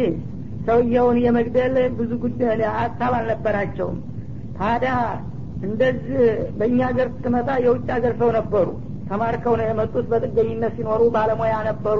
[0.68, 3.98] ሰውየውን የመግደል ብዙ ጉዳይ ሀሳብ አልነበራቸውም።
[4.58, 4.94] ታዲያ
[5.68, 6.22] እንደዚህ
[6.58, 8.68] በእኛ ሀገር ስትመጣ የውጭ ሀገር ሰው ነበሩ።
[9.10, 12.00] ተማርከው ነው የመጡት በጥገኝነት ሲኖሩ ባለሙያ ነበሩ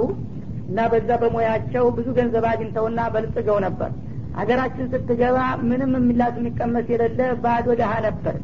[0.68, 3.90] እና በዛ በሙያቸው ብዙ ገንዘብ አግኝተውና በልጽገው ነበር።
[4.38, 8.36] ሀገራችን ስትገባ ምንም የሚላስ የሚቀመስ የሌለ ባዶ ድሀ ነበር።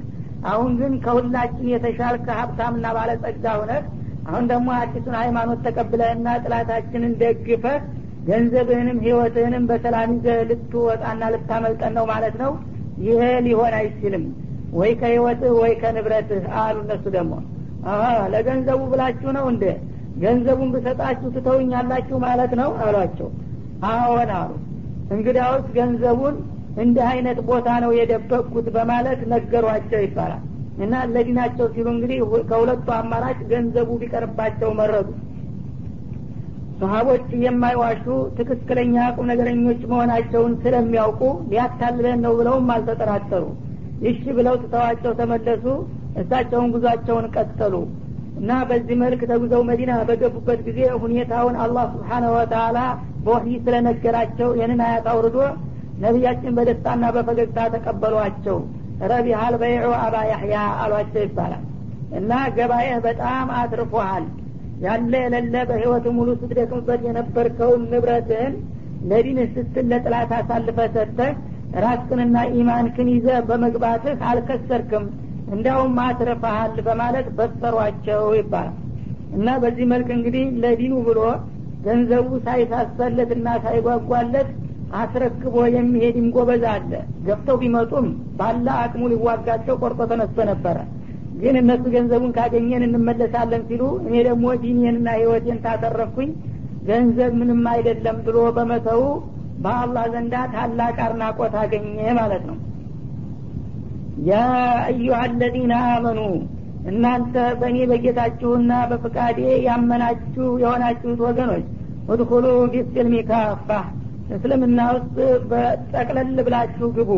[0.51, 3.83] አሁን ግን ከሁላችን የተሻልከ ሀብታምና ባለጸጋ ሁነህ
[4.29, 7.81] አሁን ደግሞ አዲሱን ሃይማኖት ተቀብለህና ጥላታችንን ደግፈህ
[8.29, 12.53] ገንዘብህንም ህይወትህንም በሰላም ይዘህ ልትወጣና ልታመልጠን ነው ማለት ነው?
[13.03, 14.25] ይሄ ሊሆን አይችልም።
[14.73, 17.33] ወይ ከህይወትህ ወይ ከንብረትህ አሉ እነሱ ደግሞ።
[18.35, 19.65] ለገንዘቡ ብላችሁ ነው እንደ
[20.23, 23.29] ገንዘቡን ብሰጣችሁ ትተውኛላችሁ ማለት ነው አሏቸው።
[23.91, 24.51] አዎን አሉ።
[25.11, 26.35] እንግዲያውስ ገንዘቡን
[26.83, 30.43] እንዲህ አይነት ቦታ ነው የደበቅኩት በማለት ነገሯቸው ይባላል።
[30.85, 32.19] እና ለዲናቸው ሲሉ እንግዲህ
[32.51, 35.09] ከሁለቱ አማራጭ ገንዘቡ ቢቀርባቸው መረጡ
[36.81, 38.05] ሰሀቦች የማይዋሹ
[38.39, 43.45] ትክክለኛ ቁም ነገረኞች መሆናቸውን ስለሚያውቁ ሊያታልለን ነው ብለውም አልተጠራጠሩ።
[44.07, 45.65] ይሺ ብለው ትተዋቸው ተመለሱ
[46.21, 47.75] እሳቸውን ጉዟቸውን ቀጠሉ
[48.41, 52.79] እና በዚህ መልክ ተጉዘው መዲና በገቡበት ጊዜ ሁኔታውን አላህ ስብሓነሁ ወተላ
[53.25, 55.39] በወህይ ስለነገራቸው ይህንን አያት አውርዶ
[56.05, 58.59] ነቢያችን በደስታና በፈገግታ ተቀበሏቸው።
[59.11, 61.63] ረቢሃል በይዑ አባ ያህያ አሏቸው ይባላል
[62.19, 64.25] እና ገባኤህ በጣም አትርፎሃል
[64.81, 68.55] ያለ የሌለ በህይወት ሙሉ ስትደክምበት የነበርከውን ንብረትህን
[69.11, 71.33] ለዲንህ ስትል ለጥላት አሳልፈ ሰጥተህ
[71.85, 75.05] ራስክንና ኢማንክን ይዘ በመግባትህ አልከሰርክም።
[75.55, 78.77] እንዲያውም አትርፈሃል በማለት በሰሯቸው ይባላል።
[79.37, 81.21] እና በዚህ መልክ እንግዲህ ለዲኑ ብሎ
[81.85, 84.49] ገንዘቡ ሳይሳሰለትና ሳይጓጓለት
[85.01, 86.93] አስረክቦ የሚሄድም ጎበዝ አለ።
[87.27, 88.07] ገብተው ቢመጡም
[88.39, 90.79] ባለ አቅሙ ሊዋጋቸው ቆርጦ ተነስቶ ነበረ
[91.43, 96.31] ግን እነሱ ገንዘቡን ካገኘን እንመለሳለን ሲሉ እኔ ደግሞ ዲኔንና ህይወቴን ታተረፍኩኝ።
[96.89, 99.03] ገንዘብ ምንም አይደለም ብሎ በመተው
[99.65, 101.87] በአላህ ዘንዳ ታላቅ አድናቆት አገኘ
[102.19, 102.57] ማለት ነው።
[104.29, 104.39] ያ
[104.87, 106.21] አዩሀ አለዚነ አመኑ
[106.91, 111.67] እናንተ በእኔ በጌታችሁና በፍቃዴ ያመናችሁ የሆናችሁት ወገኖች
[112.09, 113.69] ውድኩሉ ፊስልሚ ካፋ
[114.37, 115.17] እስልምና ውስጥ
[115.51, 117.13] በጠቅለል ብላችሁ ግቡ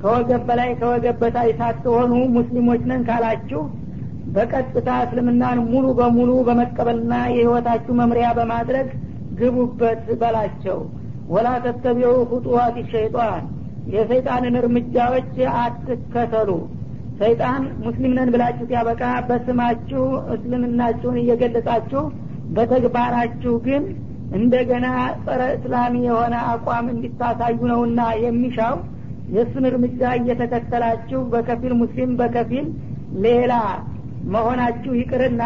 [0.00, 3.62] ከወገብ በላይ ከወገብ በታች ሳትሆኑ ሙስሊሞች ነን ካላችሁ
[4.34, 8.88] በቀጥታ እስልምናን ሙሉ በሙሉ በመቀበልና የህይወታችሁ መምሪያ በማድረግ
[9.40, 10.78] ግቡበት በላቸው።
[11.28, 13.42] ወላ ተተቢዑ ሁጡዋት ሸይጣን
[13.94, 16.50] የሰይጣንን እርምጃዎች አትከተሉ።
[17.20, 22.02] ሰይጣን ሙስሊም ነን ብላችሁ ሲያበቃ በስማችሁ እስልምናችሁን እየገለጻችሁ
[22.56, 23.82] በተግባራችሁ ግን
[24.38, 24.86] እንደገና
[25.24, 28.76] ጸረ እስላሚ የሆነ አቋም እንዲታሳዩ ነውና የሚሻው
[29.30, 32.66] የእሱን እርምጃ እየተከተላችሁ በከፊል ሙስሊም በከፊል
[33.24, 33.52] ሌላ
[34.32, 35.42] መሆናችሁ ይቅርና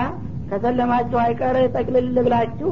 [0.50, 2.70] ከሰለማችሁ አይቀር ጠቅልል ብላችሁ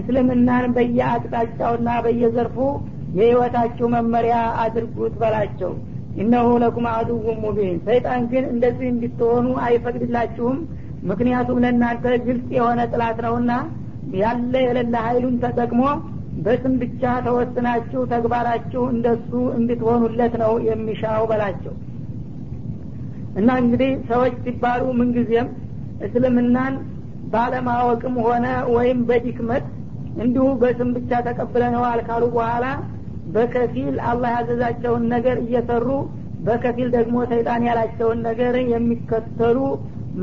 [0.00, 2.56] እስልምናን በየአቅጣጫውና በየዘርፉ
[3.18, 5.72] የህይወታችሁ መመሪያ አድርጉት በላቸው።
[6.22, 10.58] እነሁ ለኩም አዱው ሙቢን። ሰይጣን ግን እንደዚህ እንድትሆኑ አይፈቅድላችሁም።
[11.10, 13.52] ምክንያቱም ለእናንተ ግልጽ የሆነ ጥላት ነውና
[14.18, 15.82] ያለ የሌለ ሀይሉን ተጠቅሞ
[16.44, 21.74] በስም ብቻ ተወስናችሁ ተግባራችሁ እንደሱ እንድትሆኑለት ነው የሚሻው በላቸው።
[23.36, 25.48] እና እንግዲህ ሰዎች ሲባሉ ምንጊዜም
[26.06, 26.74] እስልምናን
[27.32, 29.64] ባለማወቅም ሆነ ወይም በዲክመት
[30.16, 32.66] እንዲሁ በስም ብቻ ተቀብለነዋል ካሉ በኋላ
[33.34, 35.88] በከፊል አላህ ያዘዛቸውን ነገር እየሰሩ
[36.46, 39.58] በከፊል ደግሞ ሰይጣን ያላቸውን ነገር የሚከተሉ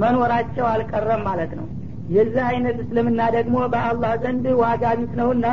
[0.02, 1.68] መኖራቸው አልቀረም ማለት ነው።
[2.16, 5.46] የዚህ አይነት እስልምና ደግሞ በአላህ ዘንድ ዋጋ ቢስ ነውና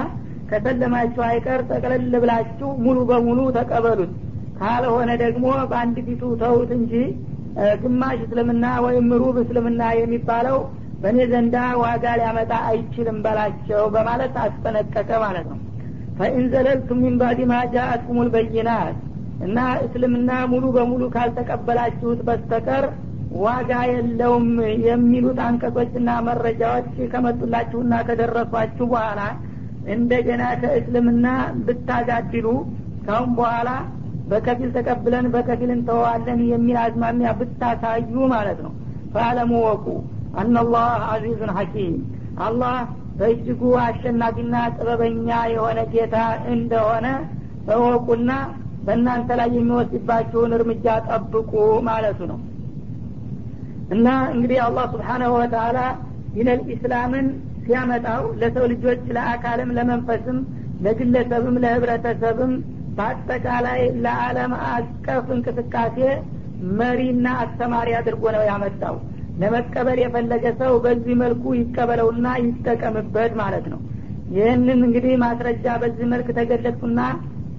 [0.50, 4.12] ከሰለማችሁ አይቀር ጠቅለል ብላችሁ ሙሉ በሙሉ ተቀበሉት።
[4.60, 6.92] ካልሆነ ደግሞ በአንድ ፊቱ ተውት እንጂ
[7.82, 10.58] ግማሽ እስልምና ወይም ሩብ እስልምና የሚባለው
[11.02, 15.58] በእኔ ዘንዳ ዋጋ ሊያመጣ አይችልም በላቸው በማለት አስጠነቀቀ ማለት ነው።
[16.18, 17.56] ፈኢን ዘለልቱም ሚን ባዲ ማ
[18.20, 18.96] ልበይናት
[19.46, 22.84] እና እስልምና ሙሉ በሙሉ ካልተቀበላችሁት በስተቀር
[23.40, 24.46] ዋጋ የለውም
[24.86, 29.20] የሚሉት አንቀጾችና መረጃዎች ከመጡላችሁና ከደረሷችሁ በኋላ
[29.94, 31.26] እንደገና ከእስልምና
[31.66, 32.46] ብታጋድሉ
[33.06, 33.70] ካሁን በኋላ
[34.30, 38.72] በከፊል ተቀብለን በከፊል እንተዋለን የሚል አዝማሚያ ብታሳዩ ማለት ነው።
[39.12, 39.86] ፈአለሙ ወቁ
[40.40, 41.94] አናላህ አዚዙን ሐኪም።
[42.46, 42.74] አላህ
[43.18, 46.16] በእጅጉ አሸናፊና ጥበበኛ የሆነ ጌታ
[46.52, 47.06] እንደሆነ
[47.76, 48.30] እወቁና
[48.84, 51.52] በእናንተ ላይ የሚወስድባችሁን እርምጃ ጠብቁ
[51.88, 52.38] ማለቱ ነው።
[53.90, 55.78] እና እንግዲህ አላህ ስብሓናሁ ወተላ
[56.34, 57.26] ዲነል ኢስላምን
[57.68, 60.38] ሲያመጣው ለሰው ልጆች ለአካልም ለመንፈስም
[60.84, 62.52] ለግለሰብም ለህብረተሰብም
[62.98, 65.98] በአጠቃላይ ለዓለም አቀፍ እንቅስቃሴ
[66.78, 68.96] መሪና አስተማሪ አድርጎ ነው ያመጣው።
[69.42, 73.80] ለመቀበል የፈለገ ሰው በዚህ መልኩ ይቀበለውና ይጠቀምበት ማለት ነው።
[74.36, 77.00] ይህንን እንግዲህ ማስረጃ በዚህ መልክ ተገለጥኩና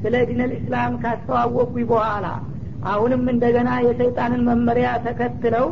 [0.02, 2.28] ስለ ዲነል ኢስላም ካስተዋወቁኝ በኋላ
[2.92, 5.66] አሁንም እንደገና የሰይጣንን መመሪያ ተከትለው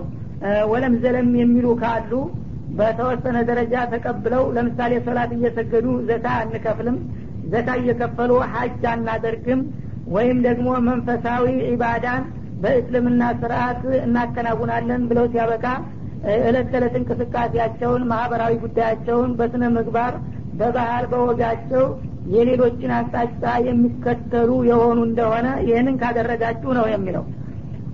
[0.71, 2.11] ወለም ዘለም የሚሉ ካሉ
[2.77, 6.97] በተወሰነ ደረጃ ተቀብለው ለምሳሌ ሶላት እየሰገዱ ዘካ አንከፍልም
[7.53, 9.61] ዘካ እየከፈሉ ሀጅ አናደርግም
[10.15, 12.23] ወይም ደግሞ መንፈሳዊ ኢባዳን
[12.61, 15.65] በእስልምና ስርአት እናከናውናለን ብለው ሲያበቃ
[16.45, 20.13] እለት ተዕለት እንቅስቃሴያቸውን ማህበራዊ ጉዳያቸውን በስነ ምግባር
[20.59, 21.83] በባህል በወጋቸው
[22.33, 27.25] የሌሎችን አቅጣጫ የሚከተሉ የሆኑ እንደሆነ ይህንን ካደረጋችሁ ነው የሚለው።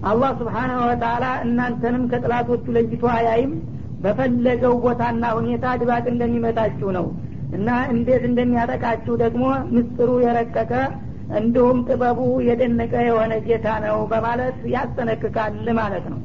[0.04, 3.52] አላህ ስብሓናሁ ወተላ እናንተንም ከጥላቶቹ ለይቶ አያይም
[4.03, 7.07] በፈለገው ቦታና ሁኔታ ድባቅ እንደሚመታችሁ ነው
[7.57, 10.73] እና እንዴት እንደሚያጠቃችሁ ደግሞ ምስጥሩ የረቀቀ
[11.41, 16.21] እንዲሁም ጥበቡ የደነቀ የሆነ ጌታ ነው በማለት ያስጠነቅቃል ማለት ነው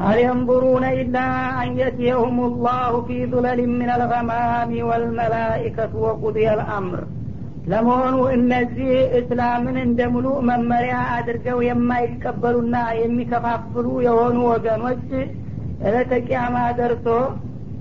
[0.00, 1.26] هل ينظرون إلا
[1.62, 6.98] أن يأتيهم الله في ظلل من الغمام والملائكة وقضي الأمر
[7.70, 15.02] ለመሆኑ እነዚህ እስላምን እንደ ሙሉ መመሪያ አድርገው የማይቀበሉና የሚከፋፍሉ የሆኑ ወገኖች
[15.83, 17.07] እለተቂያማ ደርሶ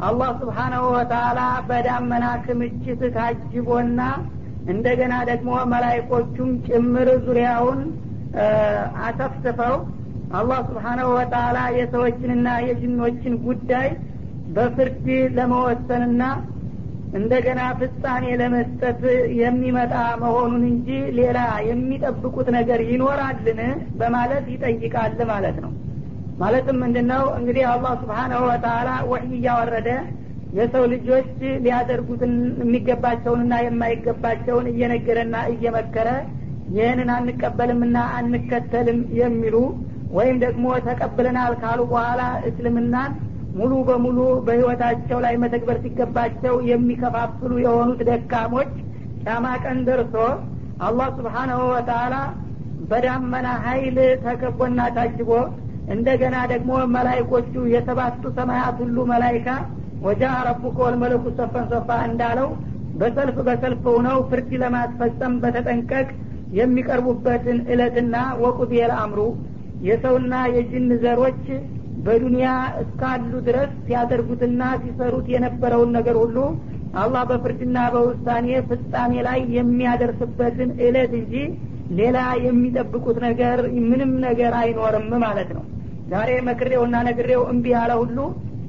[0.06, 4.00] አላህ ስብሓናሁ ወተላ በዳመና ክምችት ታጅቦና
[4.66, 7.80] እንደገና ደግሞ መላይኮቹም ጭምር ዙሪያውን
[9.06, 9.74] አሰፍስፈው
[10.38, 13.88] አላህ ስብሓናሁ ወተላ የሰዎችንና የጅኖችን ጉዳይ
[14.54, 16.22] በፍርድ ለመወሰንና
[17.18, 19.00] እንደገና ፍጻሜ ለመስጠት
[19.40, 20.88] የሚመጣ መሆኑን እንጂ
[21.18, 21.38] ሌላ
[21.68, 23.60] የሚጠብቁት ነገር ይኖራልን?
[24.00, 25.72] በማለት ይጠይቃል ማለት ነው
[26.42, 27.24] ማለትም ምንድነው?
[27.38, 29.88] እንግዲህ አላህ ስብሓናሁ ወተላ ወህይ እያወረደ
[30.52, 31.28] የሰው ልጆች
[31.64, 36.08] ሊያደርጉትን የሚገባቸውንና የማይገባቸውን እየነገረና እየመከረ
[36.74, 39.56] ይህንን አንቀበልምና አንከተልም የሚሉ
[40.18, 43.12] ወይም ደግሞ ተቀብለናል ካሉ በኋላ እስልምናን
[43.54, 48.70] ሙሉ በሙሉ በህይወታቸው ላይ መተግበር ሲገባቸው የሚከፋፍሉ የሆኑት ደካሞች
[49.24, 50.14] ጫማ ቀን ደርሶ
[50.86, 52.14] አላህ ስብሓናሁ ወተላ
[52.90, 55.30] በዳመና ሀይል ተከቦና ታጅቦ
[55.92, 59.48] እንደገና ደግሞ መላይኮቹ የሰባቱ ሰማያት ሁሉ መላይካ
[60.02, 62.48] ወጃ ረቡከ ወልመለኩ ሰፈን ሰፋ እንዳለው
[62.94, 66.08] በሰልፍ በሰልፍ ሆነው ፍርድ ለማስፈጸም በተጠንቀቅ
[66.58, 69.20] የሚቀርቡበትን እለትና ወቁድ የልአምሩ
[69.86, 71.44] የሰውና የጅን ዘሮች
[72.04, 72.48] በዱንያ
[72.82, 76.36] እስካሉ ድረስ ሲያደርጉትና ሲሰሩት የነበረውን ነገር ሁሉ
[77.02, 81.34] አላህ በፍርድና በውሳኔ ፍጻሜ ላይ የሚያደርስበትን እለት እንጂ
[81.98, 85.64] ሌላ የሚጠብቁት ነገር ምንም ነገር አይኖርም ማለት ነው
[86.12, 88.18] ዛሬ መክሬውና ነግሬው እምቢ ያለ ሁሉ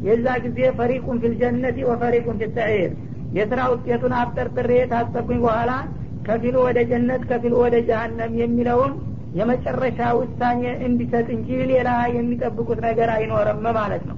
[0.07, 2.91] የዛ ጊዜ ፈሪቁን ፊልጀነት ወፈሪቁን ፊሰዒር
[3.37, 5.71] የስራ ውጤቱን አብጠርጥሬ ታሰብኩኝ በኋላ
[6.27, 8.93] ከፊሉ ወደ ጀነት ከፊሉ ወደ ጀሀነም የሚለውን
[9.37, 14.17] የመጨረሻ ውሳኔ እንዲሰጥ እንጂ ሌላ የሚጠብቁት ነገር አይኖርም ማለት ነው።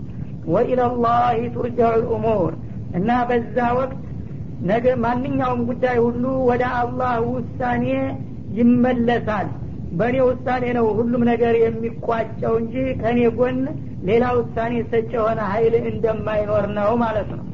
[0.54, 1.22] ወኢለላህ
[1.56, 2.54] ቱርጃዑ ልእሙር
[2.98, 4.02] እና በዛ ወቅት
[4.70, 7.86] ነገ ማንኛውም ጉዳይ ሁሉ ወደ አላህ ውሳኔ
[8.60, 9.48] ይመለሳል
[9.99, 13.59] በእኔ ውሳኔ ነው ሁሉም ነገር የሚቋጨው እንጂ ከእኔ ጎን
[14.09, 17.45] ሌላ ውሳኔ ሰጭ የሆነ ሀይል እንደማይኖር ነው ማለት ነው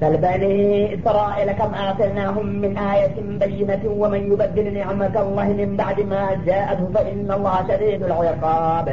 [0.00, 6.22] بل بني إسرائيل كم آتيناهم من آية بينة ومن يبدل نعمة الله من بعد ما
[6.46, 8.86] جاءته فإن الله شديد العقاب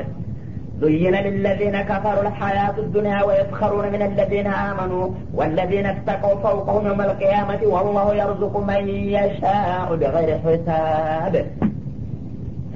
[0.82, 8.16] زين للذين كفروا الحياة الدنيا ويسخرون من الذين آمنوا والذين اتقوا فوقهم يوم القيامة والله
[8.16, 8.84] يرزق من
[9.18, 11.34] يشاء بغير حساب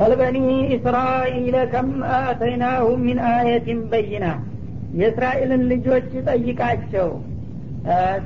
[0.02, 0.36] ፈልበኒ
[0.76, 4.26] እስራኤል ከም አተይናሁም ሚን አየትን በይና
[5.00, 7.10] የእስራኤልን ልጆች ጠይቃቸው።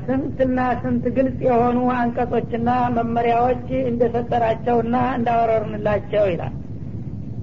[0.05, 6.55] ስንትና ስንት ግልጽ የሆኑ አንቀጾችና መመሪያዎች እንደፈጠራቸውና እንዳወረርንላቸው ይላል።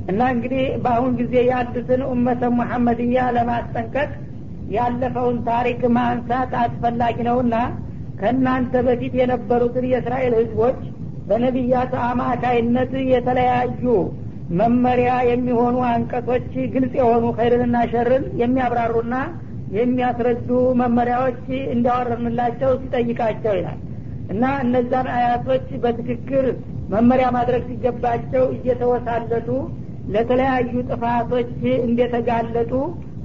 [0.08, 4.10] እና እንግዲህ በአሁን ጊዜ የአዲስን እመተ ሙሐመድያ ለማስጠንቀቅ
[4.76, 7.56] ያለፈውን ታሪክ ማንሳት አስፈላጊ ነውና
[8.20, 10.82] ከእናንተ በፊት የነበሩትን የእስራኤል ህዝቦች
[11.28, 13.86] በነቢያት አማካይነት የተለያዩ
[14.60, 16.44] መመሪያ የሚሆኑ አንቀጾች
[16.74, 19.16] ግልጽ የሆኑ ኸይርንና ሸርን የሚያብራሩና
[19.78, 20.50] የሚያስረዱ
[20.82, 21.44] መመሪያዎች
[21.74, 23.80] እንዲያወረንላቸው ሲጠይቃቸው ይላል።
[24.34, 26.46] እና እነዛን አያቶች በትክክል
[26.94, 29.50] መመሪያ ማድረግ ሲገባቸው እየተወሳለቱ
[30.14, 31.52] ለተለያዩ ጥፋቶች
[31.88, 32.72] እንደተጋለጡ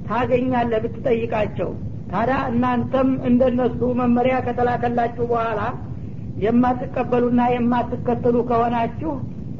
[0.09, 1.69] ታገኛለህ ብትጠይቃቸው።
[2.11, 5.61] ታዲያ እናንተም እንደነሱ መመሪያ ከተላከላችሁ በኋላ
[6.45, 9.11] የማትቀበሉና የማትከተሉ ከሆናችሁ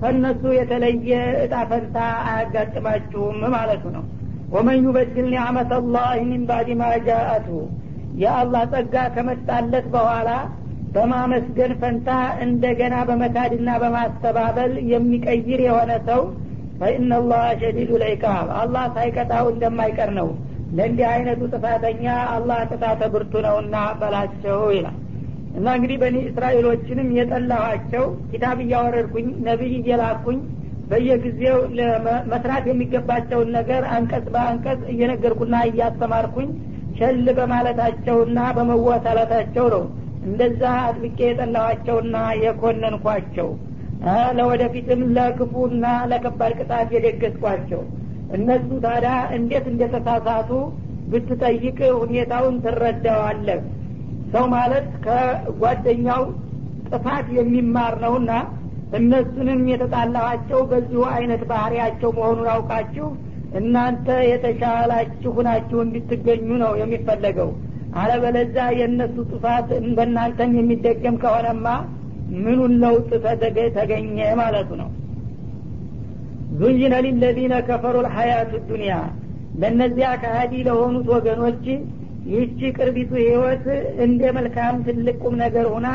[0.02, 1.12] ከእነሱ የተለየ
[1.44, 1.98] እጣ ፈንታ
[2.30, 4.04] አያጋጥማችሁም ማለቱ ነው።
[4.54, 6.86] ወመን ዩበድል ኒዕመት አላህ ሚን ባዕድ ማ
[8.20, 10.30] የአላህ ጸጋ ከመጣለት በኋላ
[10.94, 12.10] በማመስገን ፈንታ
[12.46, 16.22] እንደገና በመካድና በማስተባበል የሚቀይር የሆነ ሰው
[16.80, 20.30] ፈኢናላህ ሸዲዱ ልዒቃብ አላህ ሳይቀጣው እንደማይቀር ነው።
[20.78, 24.98] ለእንዲህ አይነቱ ጥፋተኛ አላህ ቅጣተ ብርቱ ነውና በላቸው ይላል
[25.54, 30.40] እና እንግዲህ በኒ እስራኤሎችንም የጠላኋቸው ኪታብ እያወረድኩኝ ነቢይ እየላኩኝ
[30.90, 31.58] በየጊዜው
[32.32, 36.50] መስራት የሚገባቸውን ነገር አንቀጽ በአንቀጽ እየነገርኩና እያስተማርኩኝ
[36.98, 39.84] ቸል በማለታቸውና በመወሰለታቸው ነው
[40.24, 43.50] እንደዛ አጥብቄ የጠላኋቸውና የኮነንኳቸው።
[44.38, 47.82] ለወደፊትም ለክፉና ለከባድ ቅጣት የደገስኳቸው።
[48.38, 50.50] እነሱ ታዲያ እንዴት እንደተሳሳቱ
[51.12, 53.62] ብትጠይቅ ሁኔታውን ትረዳዋለህ
[54.34, 56.24] ሰው ማለት ከጓደኛው
[56.90, 58.32] ጥፋት የሚማር ነውና
[58.98, 63.08] እነሱንም የተጣላኋቸው በዚሁ አይነት ባህሪያቸው መሆኑን አውቃችሁ
[63.60, 67.50] እናንተ የተሻላችሁ ሁናችሁ እንድትገኙ ነው የሚፈለገው።
[68.00, 69.68] አለበለዛ የእነሱ ጥፋት
[69.98, 71.68] በእናንተም የሚደገም ከሆነማ
[72.44, 73.10] ምኑን ለውጥ
[73.78, 74.90] ተገኘ ማለቱ ነው።
[76.60, 78.96] ዙይነ ሊለዚነ ከፈሩ ልሀያቱ ዱኒያ
[79.62, 81.66] ለእነዚያ ከሀዲ ለሆኑት ወገኖች
[82.26, 83.66] ይህቺ ቅርቢቱ ህይወት
[84.06, 85.88] እንደ መልካም ትልቅ ቁም ነገር ሁና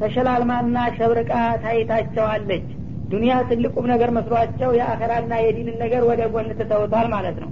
[0.00, 2.66] ተሸላልማና ሸብርቃ ታይታቸዋለች።
[3.10, 7.50] ዱኒያ ትልቅ ቁም ነገር መስሏቸው የአኸራና የዲንን ነገር ወደ ጎን ትተውታል ማለት ነው።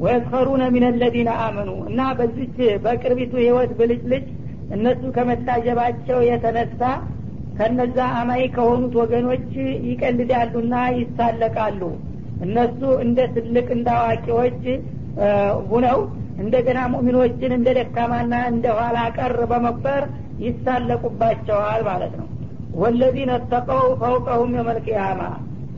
[0.00, 2.54] ወየስኸሩነ ሚን ለዚነ አመኑ እና በዚች
[2.84, 4.26] በቅርቢቱ ህይወት ብልጭልጭ
[4.76, 6.82] እነሱ ከመታጀባቸው የተነሳ
[7.58, 9.48] ከነዛ አማይ ከሆኑት ወገኖች
[9.88, 11.82] ይቀልዳሉና ይሳለቃሉ።
[12.42, 13.88] እነሱ እንደ ትልቅ እንደ
[15.70, 15.98] ሁነው
[16.40, 20.04] እንደገና ሙእሚኖችን እንደ ደካማና እንደ ኋላ ቀር በመቁጠር
[20.44, 22.26] ይሳለቁባቸዋል ማለት ነው።
[22.74, 25.22] ወለዚነ ተቀው ፈውቀሁም የመልቅያማ።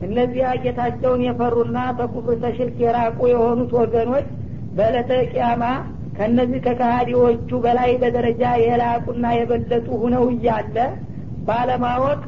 [0.05, 4.27] እነዚያ ጌታቸውን የፈሩና ተኩፍር ተሽርክ የራቁ የሆኑት ወገኖች
[4.77, 5.63] በዕለተ ቅያማ
[6.17, 10.77] ከእነዚህ ከካሃዲዎቹ በላይ በደረጃ የላቁና የበለጡ ሁነው እያለ
[11.47, 12.19] ባለማወቅ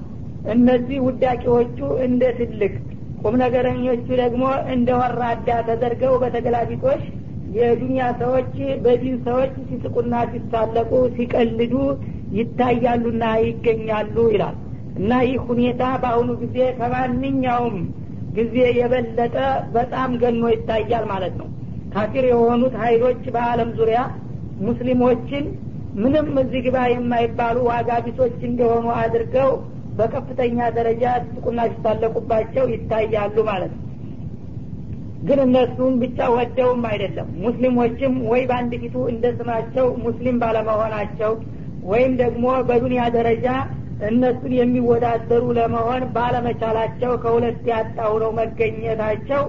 [0.53, 2.73] እነዚህ ውዳቂዎቹ እንደ ትልቅ
[3.21, 7.03] ቁም ነገረኞቹ ደግሞ እንደ ወራዳ ተደርገው በተገላቢጦሽ
[7.55, 8.53] የዱንያ ሰዎች
[8.83, 11.73] በዲን ሰዎች ሲስቁና ሲሳለቁ ሲቀልዱ
[12.37, 14.55] ይታያሉና ይገኛሉ ይላል።
[14.95, 17.77] እና ይህ ሁኔታ በአሁኑ ጊዜ ከማንኛውም
[18.33, 19.35] ጊዜ የበለጠ
[19.75, 21.47] በጣም ገኖ ይታያል ማለት ነው።
[21.93, 23.99] ካፊር የሆኑት ሀይሎች በአለም ዙሪያ
[24.65, 25.45] ሙስሊሞችን
[25.95, 29.51] ምንም እዚህ ግባ የማይባሉ ዋጋ ቢሶች እንደሆኑ አድርገው
[29.99, 33.84] በከፍተኛ ደረጃ ሲስቁና ሲታለቁባቸው ይታያሉ ማለት ነው
[35.27, 41.31] ግን እነሱም ብቻ ወደውም አይደለም። ሙስሊሞችም ወይ በአንድ ፊቱ እንደ ስማቸው ሙስሊም ባለመሆናቸው
[41.85, 43.47] ወይም ደግሞ በዱንያ ደረጃ
[44.07, 49.43] እነሱን የሚወዳደሩ ለመሆን ባለመቻላቸው ከሁለት ያጣው ነው መገኘታቸው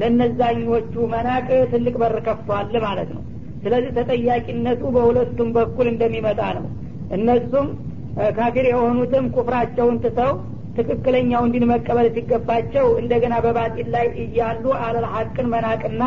[0.00, 3.22] ለነዛኞቹ መናቅ ትልቅ በር ከፍቷል ማለት ነው።
[3.62, 6.66] ስለዚህ ተጠያቂነቱ በሁለቱም በኩል እንደሚመጣ ነው።
[7.12, 7.66] እነሱም
[8.36, 10.32] ካፊር የሆኑትም ኩፍራቸውን ትተው
[10.78, 16.02] ትክክለኛው እንዲን መቀበል ሲገባቸው እንደገና በባጢል ላይ እያሉ አለል ሀቅን መናቅና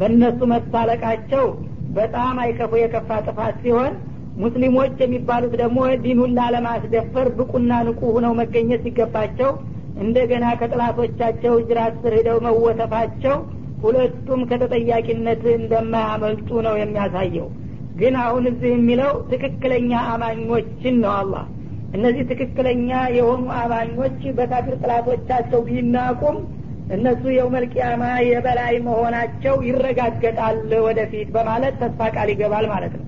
[0.00, 1.46] በእነሱ መሳለቃቸው
[1.96, 3.92] በጣም አይከፉ የከፋ ጥፋት ሲሆን
[4.42, 9.50] ሙስሊሞች የሚባሉት ደግሞ ዲኑን ላለማስደፈር ብቁና ንቁ ሁነው መገኘት ሲገባቸው
[10.02, 13.36] እንደገና ከጥላቶቻቸው ጅራት ስር ሂደው መወተፋቸው
[13.82, 17.48] ሁለቱም ከተጠያቂነት እንደማያመልጡ ነው የሚያሳየው።
[18.00, 21.44] ግን አሁን እዚህ የሚለው ትክክለኛ አማኞችን ነው አላህ
[21.92, 26.36] እነዚህ ትክክለኛ የሆኑ አማኞች በካፊር ጥላቶቻቸው ቢናቁም
[26.96, 33.06] እነሱ የውመልቅያማ የበላይ መሆናቸው ይረጋገጣል ወደፊት በማለት ተስፋ ቃል ይገባል ማለት ነው።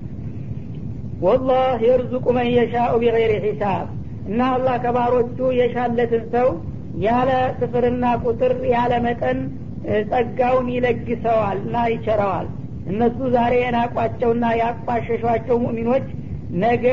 [1.23, 3.85] ወላህ የርዙቁ መን የሻኡ ቢገይር ሒሳብ
[4.27, 6.49] እና አላህ ከባሮቹ የሻለትን ሰው
[7.03, 7.29] ያለ
[7.59, 9.39] ስፍርና ቁጥር ያለ መጠን
[10.11, 12.47] ጸጋውን ይለግሰዋል እና ይቸረዋል።
[12.91, 16.07] እነሱ ዛሬ የናቋቸውና ያቋሸሿቸው ሙእሚኖች
[16.63, 16.85] ነገ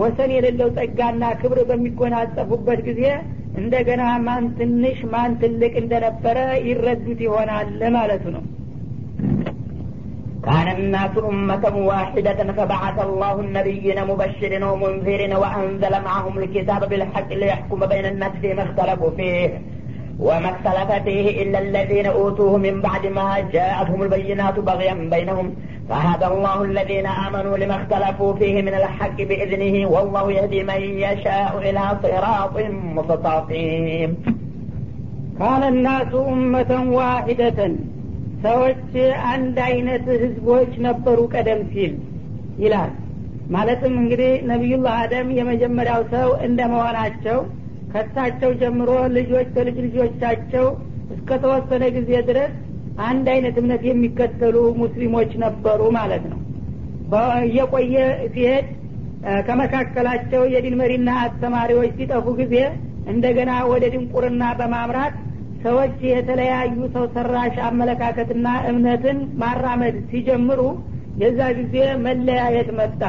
[0.00, 3.02] ወሰን የሌለው ጸጋና ክብር በሚጎናጸፉበት ጊዜ
[3.60, 6.38] እንደገና ማን ትንሽ ማን ትልቅ እንደነበረ
[6.68, 8.44] ይረዱት ይሆናል ማለቱ ነው
[10.42, 18.06] كان الناس أمة واحدة فبعث الله النبيين مبشرين ومنذرين وأنزل معهم الكتاب بالحق ليحكم بين
[18.06, 19.50] الناس فيما اختلفوا فيه
[20.20, 25.46] وما اختلف فيه إلا الذين أوتوه من بعد ما جاءتهم البينات بغيا بينهم
[25.88, 31.82] فهدى الله الذين آمنوا لما اختلفوا فيه من الحق بإذنه والله يهدي من يشاء إلى
[32.02, 32.54] صراط
[32.96, 34.10] مستقيم
[35.38, 37.74] ካነ ናሱ ኡመተን ዋሂደተን
[38.44, 38.82] ሰዎች
[39.32, 41.92] አንድ አይነት ህዝቦች ነበሩ ቀደም ሲል
[42.64, 42.90] ይላል
[43.54, 47.38] ማለትም እንግዲህ ነቢዩላህ አደም የመጀመሪያው ሰው እንደ መሆናቸው
[47.95, 50.65] ከሳቸው ጀምሮ ልጆች በልጅ ልጆቻቸው
[51.15, 52.53] እስከ ተወሰነ ጊዜ ድረስ
[53.05, 56.39] አንድ አይነት እምነት የሚከተሉ ሙስሊሞች ነበሩ ማለት ነው።
[57.45, 57.95] እየቆየ
[58.33, 58.67] ሲሄድ
[59.47, 62.55] ከመካከላቸው የዲን መሪና አስተማሪዎች ሲጠፉ ጊዜ
[63.13, 65.15] እንደገና ወደ ድንቁርና በማምራት
[65.63, 70.61] ሰዎች የተለያዩ ሰው ሰራሽ አመለካከትና እምነትን ማራመድ ሲጀምሩ
[71.23, 71.75] የዛ ጊዜ
[72.05, 73.01] መለያየት መጣ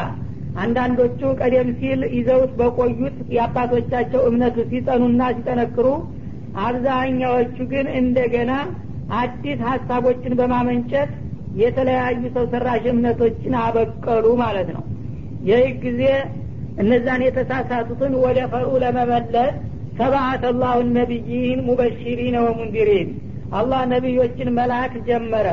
[0.57, 5.86] አንዳንዶቹ ቀደም ሲል ይዘውት በቆዩት የአባቶቻቸው እምነቱ ሲጸኑና ሲጠነክሩ
[6.66, 8.52] አብዛኛዎቹ ግን እንደገና
[9.16, 11.11] አዲስ ሀሳቦችን በማመንጨት
[11.61, 14.82] የተለያዩ ሰው ሰራሽ እምነቶችን አበቀሉ ማለት ነው።
[15.48, 16.02] ይህ ጊዜ
[16.82, 19.52] እነዛን የተሳሳቱትን ወደ ፈሩ ለመመለስ
[20.00, 23.11] ሰብአተ ላሁ ነቢይን ሙበሽሪን ወሙንዲሪን
[23.52, 25.48] አላህ ነቢዮችን መላክ ጀመረ።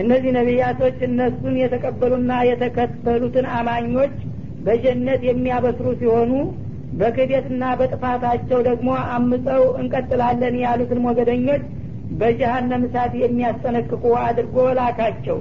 [0.00, 4.14] እነዚህ ነቢያቶች እነሱን የተቀበሉና የተከተሉትን አማኞች
[4.66, 6.32] በጀነት የሚያበስሩ ሲሆኑ
[7.00, 11.62] በክደትና በጥፋታቸው ደግሞ አምፀው እንቀጥላለን ያሉትን ሞገደኞች
[12.20, 15.38] በጀሃነም እሳት የሚያስጠነቅቁ አድርጎ ላካቸው።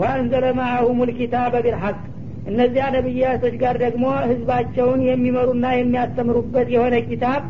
[0.00, 1.96] ወአንዘለ ማአሁም ልኪታበ ቢልሐቅ።
[2.50, 7.42] እነዚያ ነቢያቶች ጋር ደግሞ ህዝባቸውን የሚመሩና የሚያስተምሩበት የሆነ ኪታብ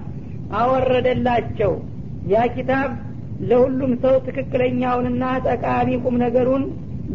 [0.62, 1.72] አወረደላቸው።
[2.32, 2.90] ያ ኪታብ
[3.42, 6.64] ለሁሉም ሰው ትክክለኛውንና ጠቃሚ ቁም ነገሩን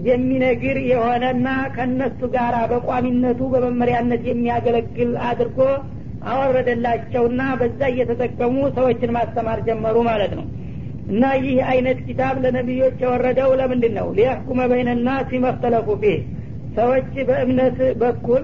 [0.06, 5.60] የሚነግር የሆነና ከነሱ ጋር በቋሚነቱ በመመሪያነት የሚያገለግል አድርጎ
[6.32, 10.46] አወረደላቸውና በዛ እየተጠቀሙ ሰዎችን ማስተማር ጀመሩ ማለት ነው።
[11.08, 16.18] እና ይህ አይነት ኪታብ ለነቢዮች የወረደው ለምንድን ነው ሊያህኩመ በይነና ሲመፍተለፉ ፊህ።
[16.78, 18.44] ሰዎች በእምነት በኩል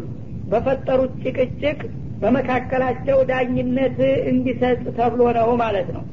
[0.51, 1.79] በፈጠሩት ጭቅጭቅ
[2.21, 3.97] በመካከላቸው ዳኝነት
[4.31, 6.03] እንዲሰጥ ተብሎ ነው ማለት ነው።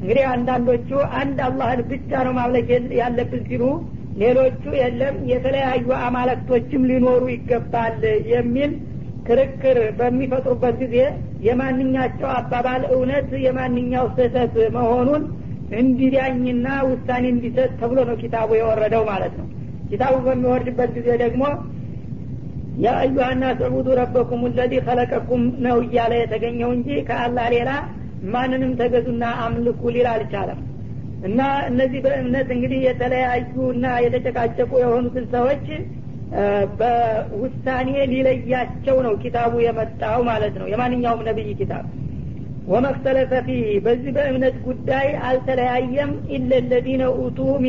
[0.00, 0.90] እንግዲህ አንዳንዶቹ
[1.20, 2.68] አንድ አላህን ብቻ ነው ማምለክ
[3.00, 3.64] ያለብን ሲሉ
[4.20, 8.00] ሌሎቹ የለም የተለያዩ አማለክቶችም ሊኖሩ ይገባል
[8.32, 8.72] የሚል
[9.26, 10.96] ክርክር በሚፈጥሩበት ጊዜ
[11.46, 15.22] የማንኛቸው አባባል እውነት የማንኛው ስህተት መሆኑን
[15.80, 19.46] እንዲዳኝና ውሳኔ እንዲሰጥ ተብሎ ነው ኪታቡ የወረደው ማለት ነው።
[19.90, 21.42] ኪታቡ በሚወርድበት ጊዜ ደግሞ
[22.82, 27.70] ያ አዩሀ ናስ ዕቡዱ ረበኩም ለዚ ከለቀኩም ነው እያለ የተገኘው እንጂ ከአላህ ሌላ
[28.34, 30.60] ማንንም ተገዙና አምልኩ ሊል አልቻለም
[31.22, 35.66] እና እነዚህ በእምነት እንግዲህ የተለያዩ እና የተጨቃጨቁ የሆኑትን ሰዎች
[36.80, 41.84] በውሳኔ ሊለያቸው ነው ኪታቡ የመጣው ማለት ነው። የማንኛውም ነቢይ ኪታብ።
[42.66, 47.38] ወመክተለፈ ፊህ። በዚህ በእምነት ጉዳይ አልተለያየም። ኢለ ለዚነ ኡቱ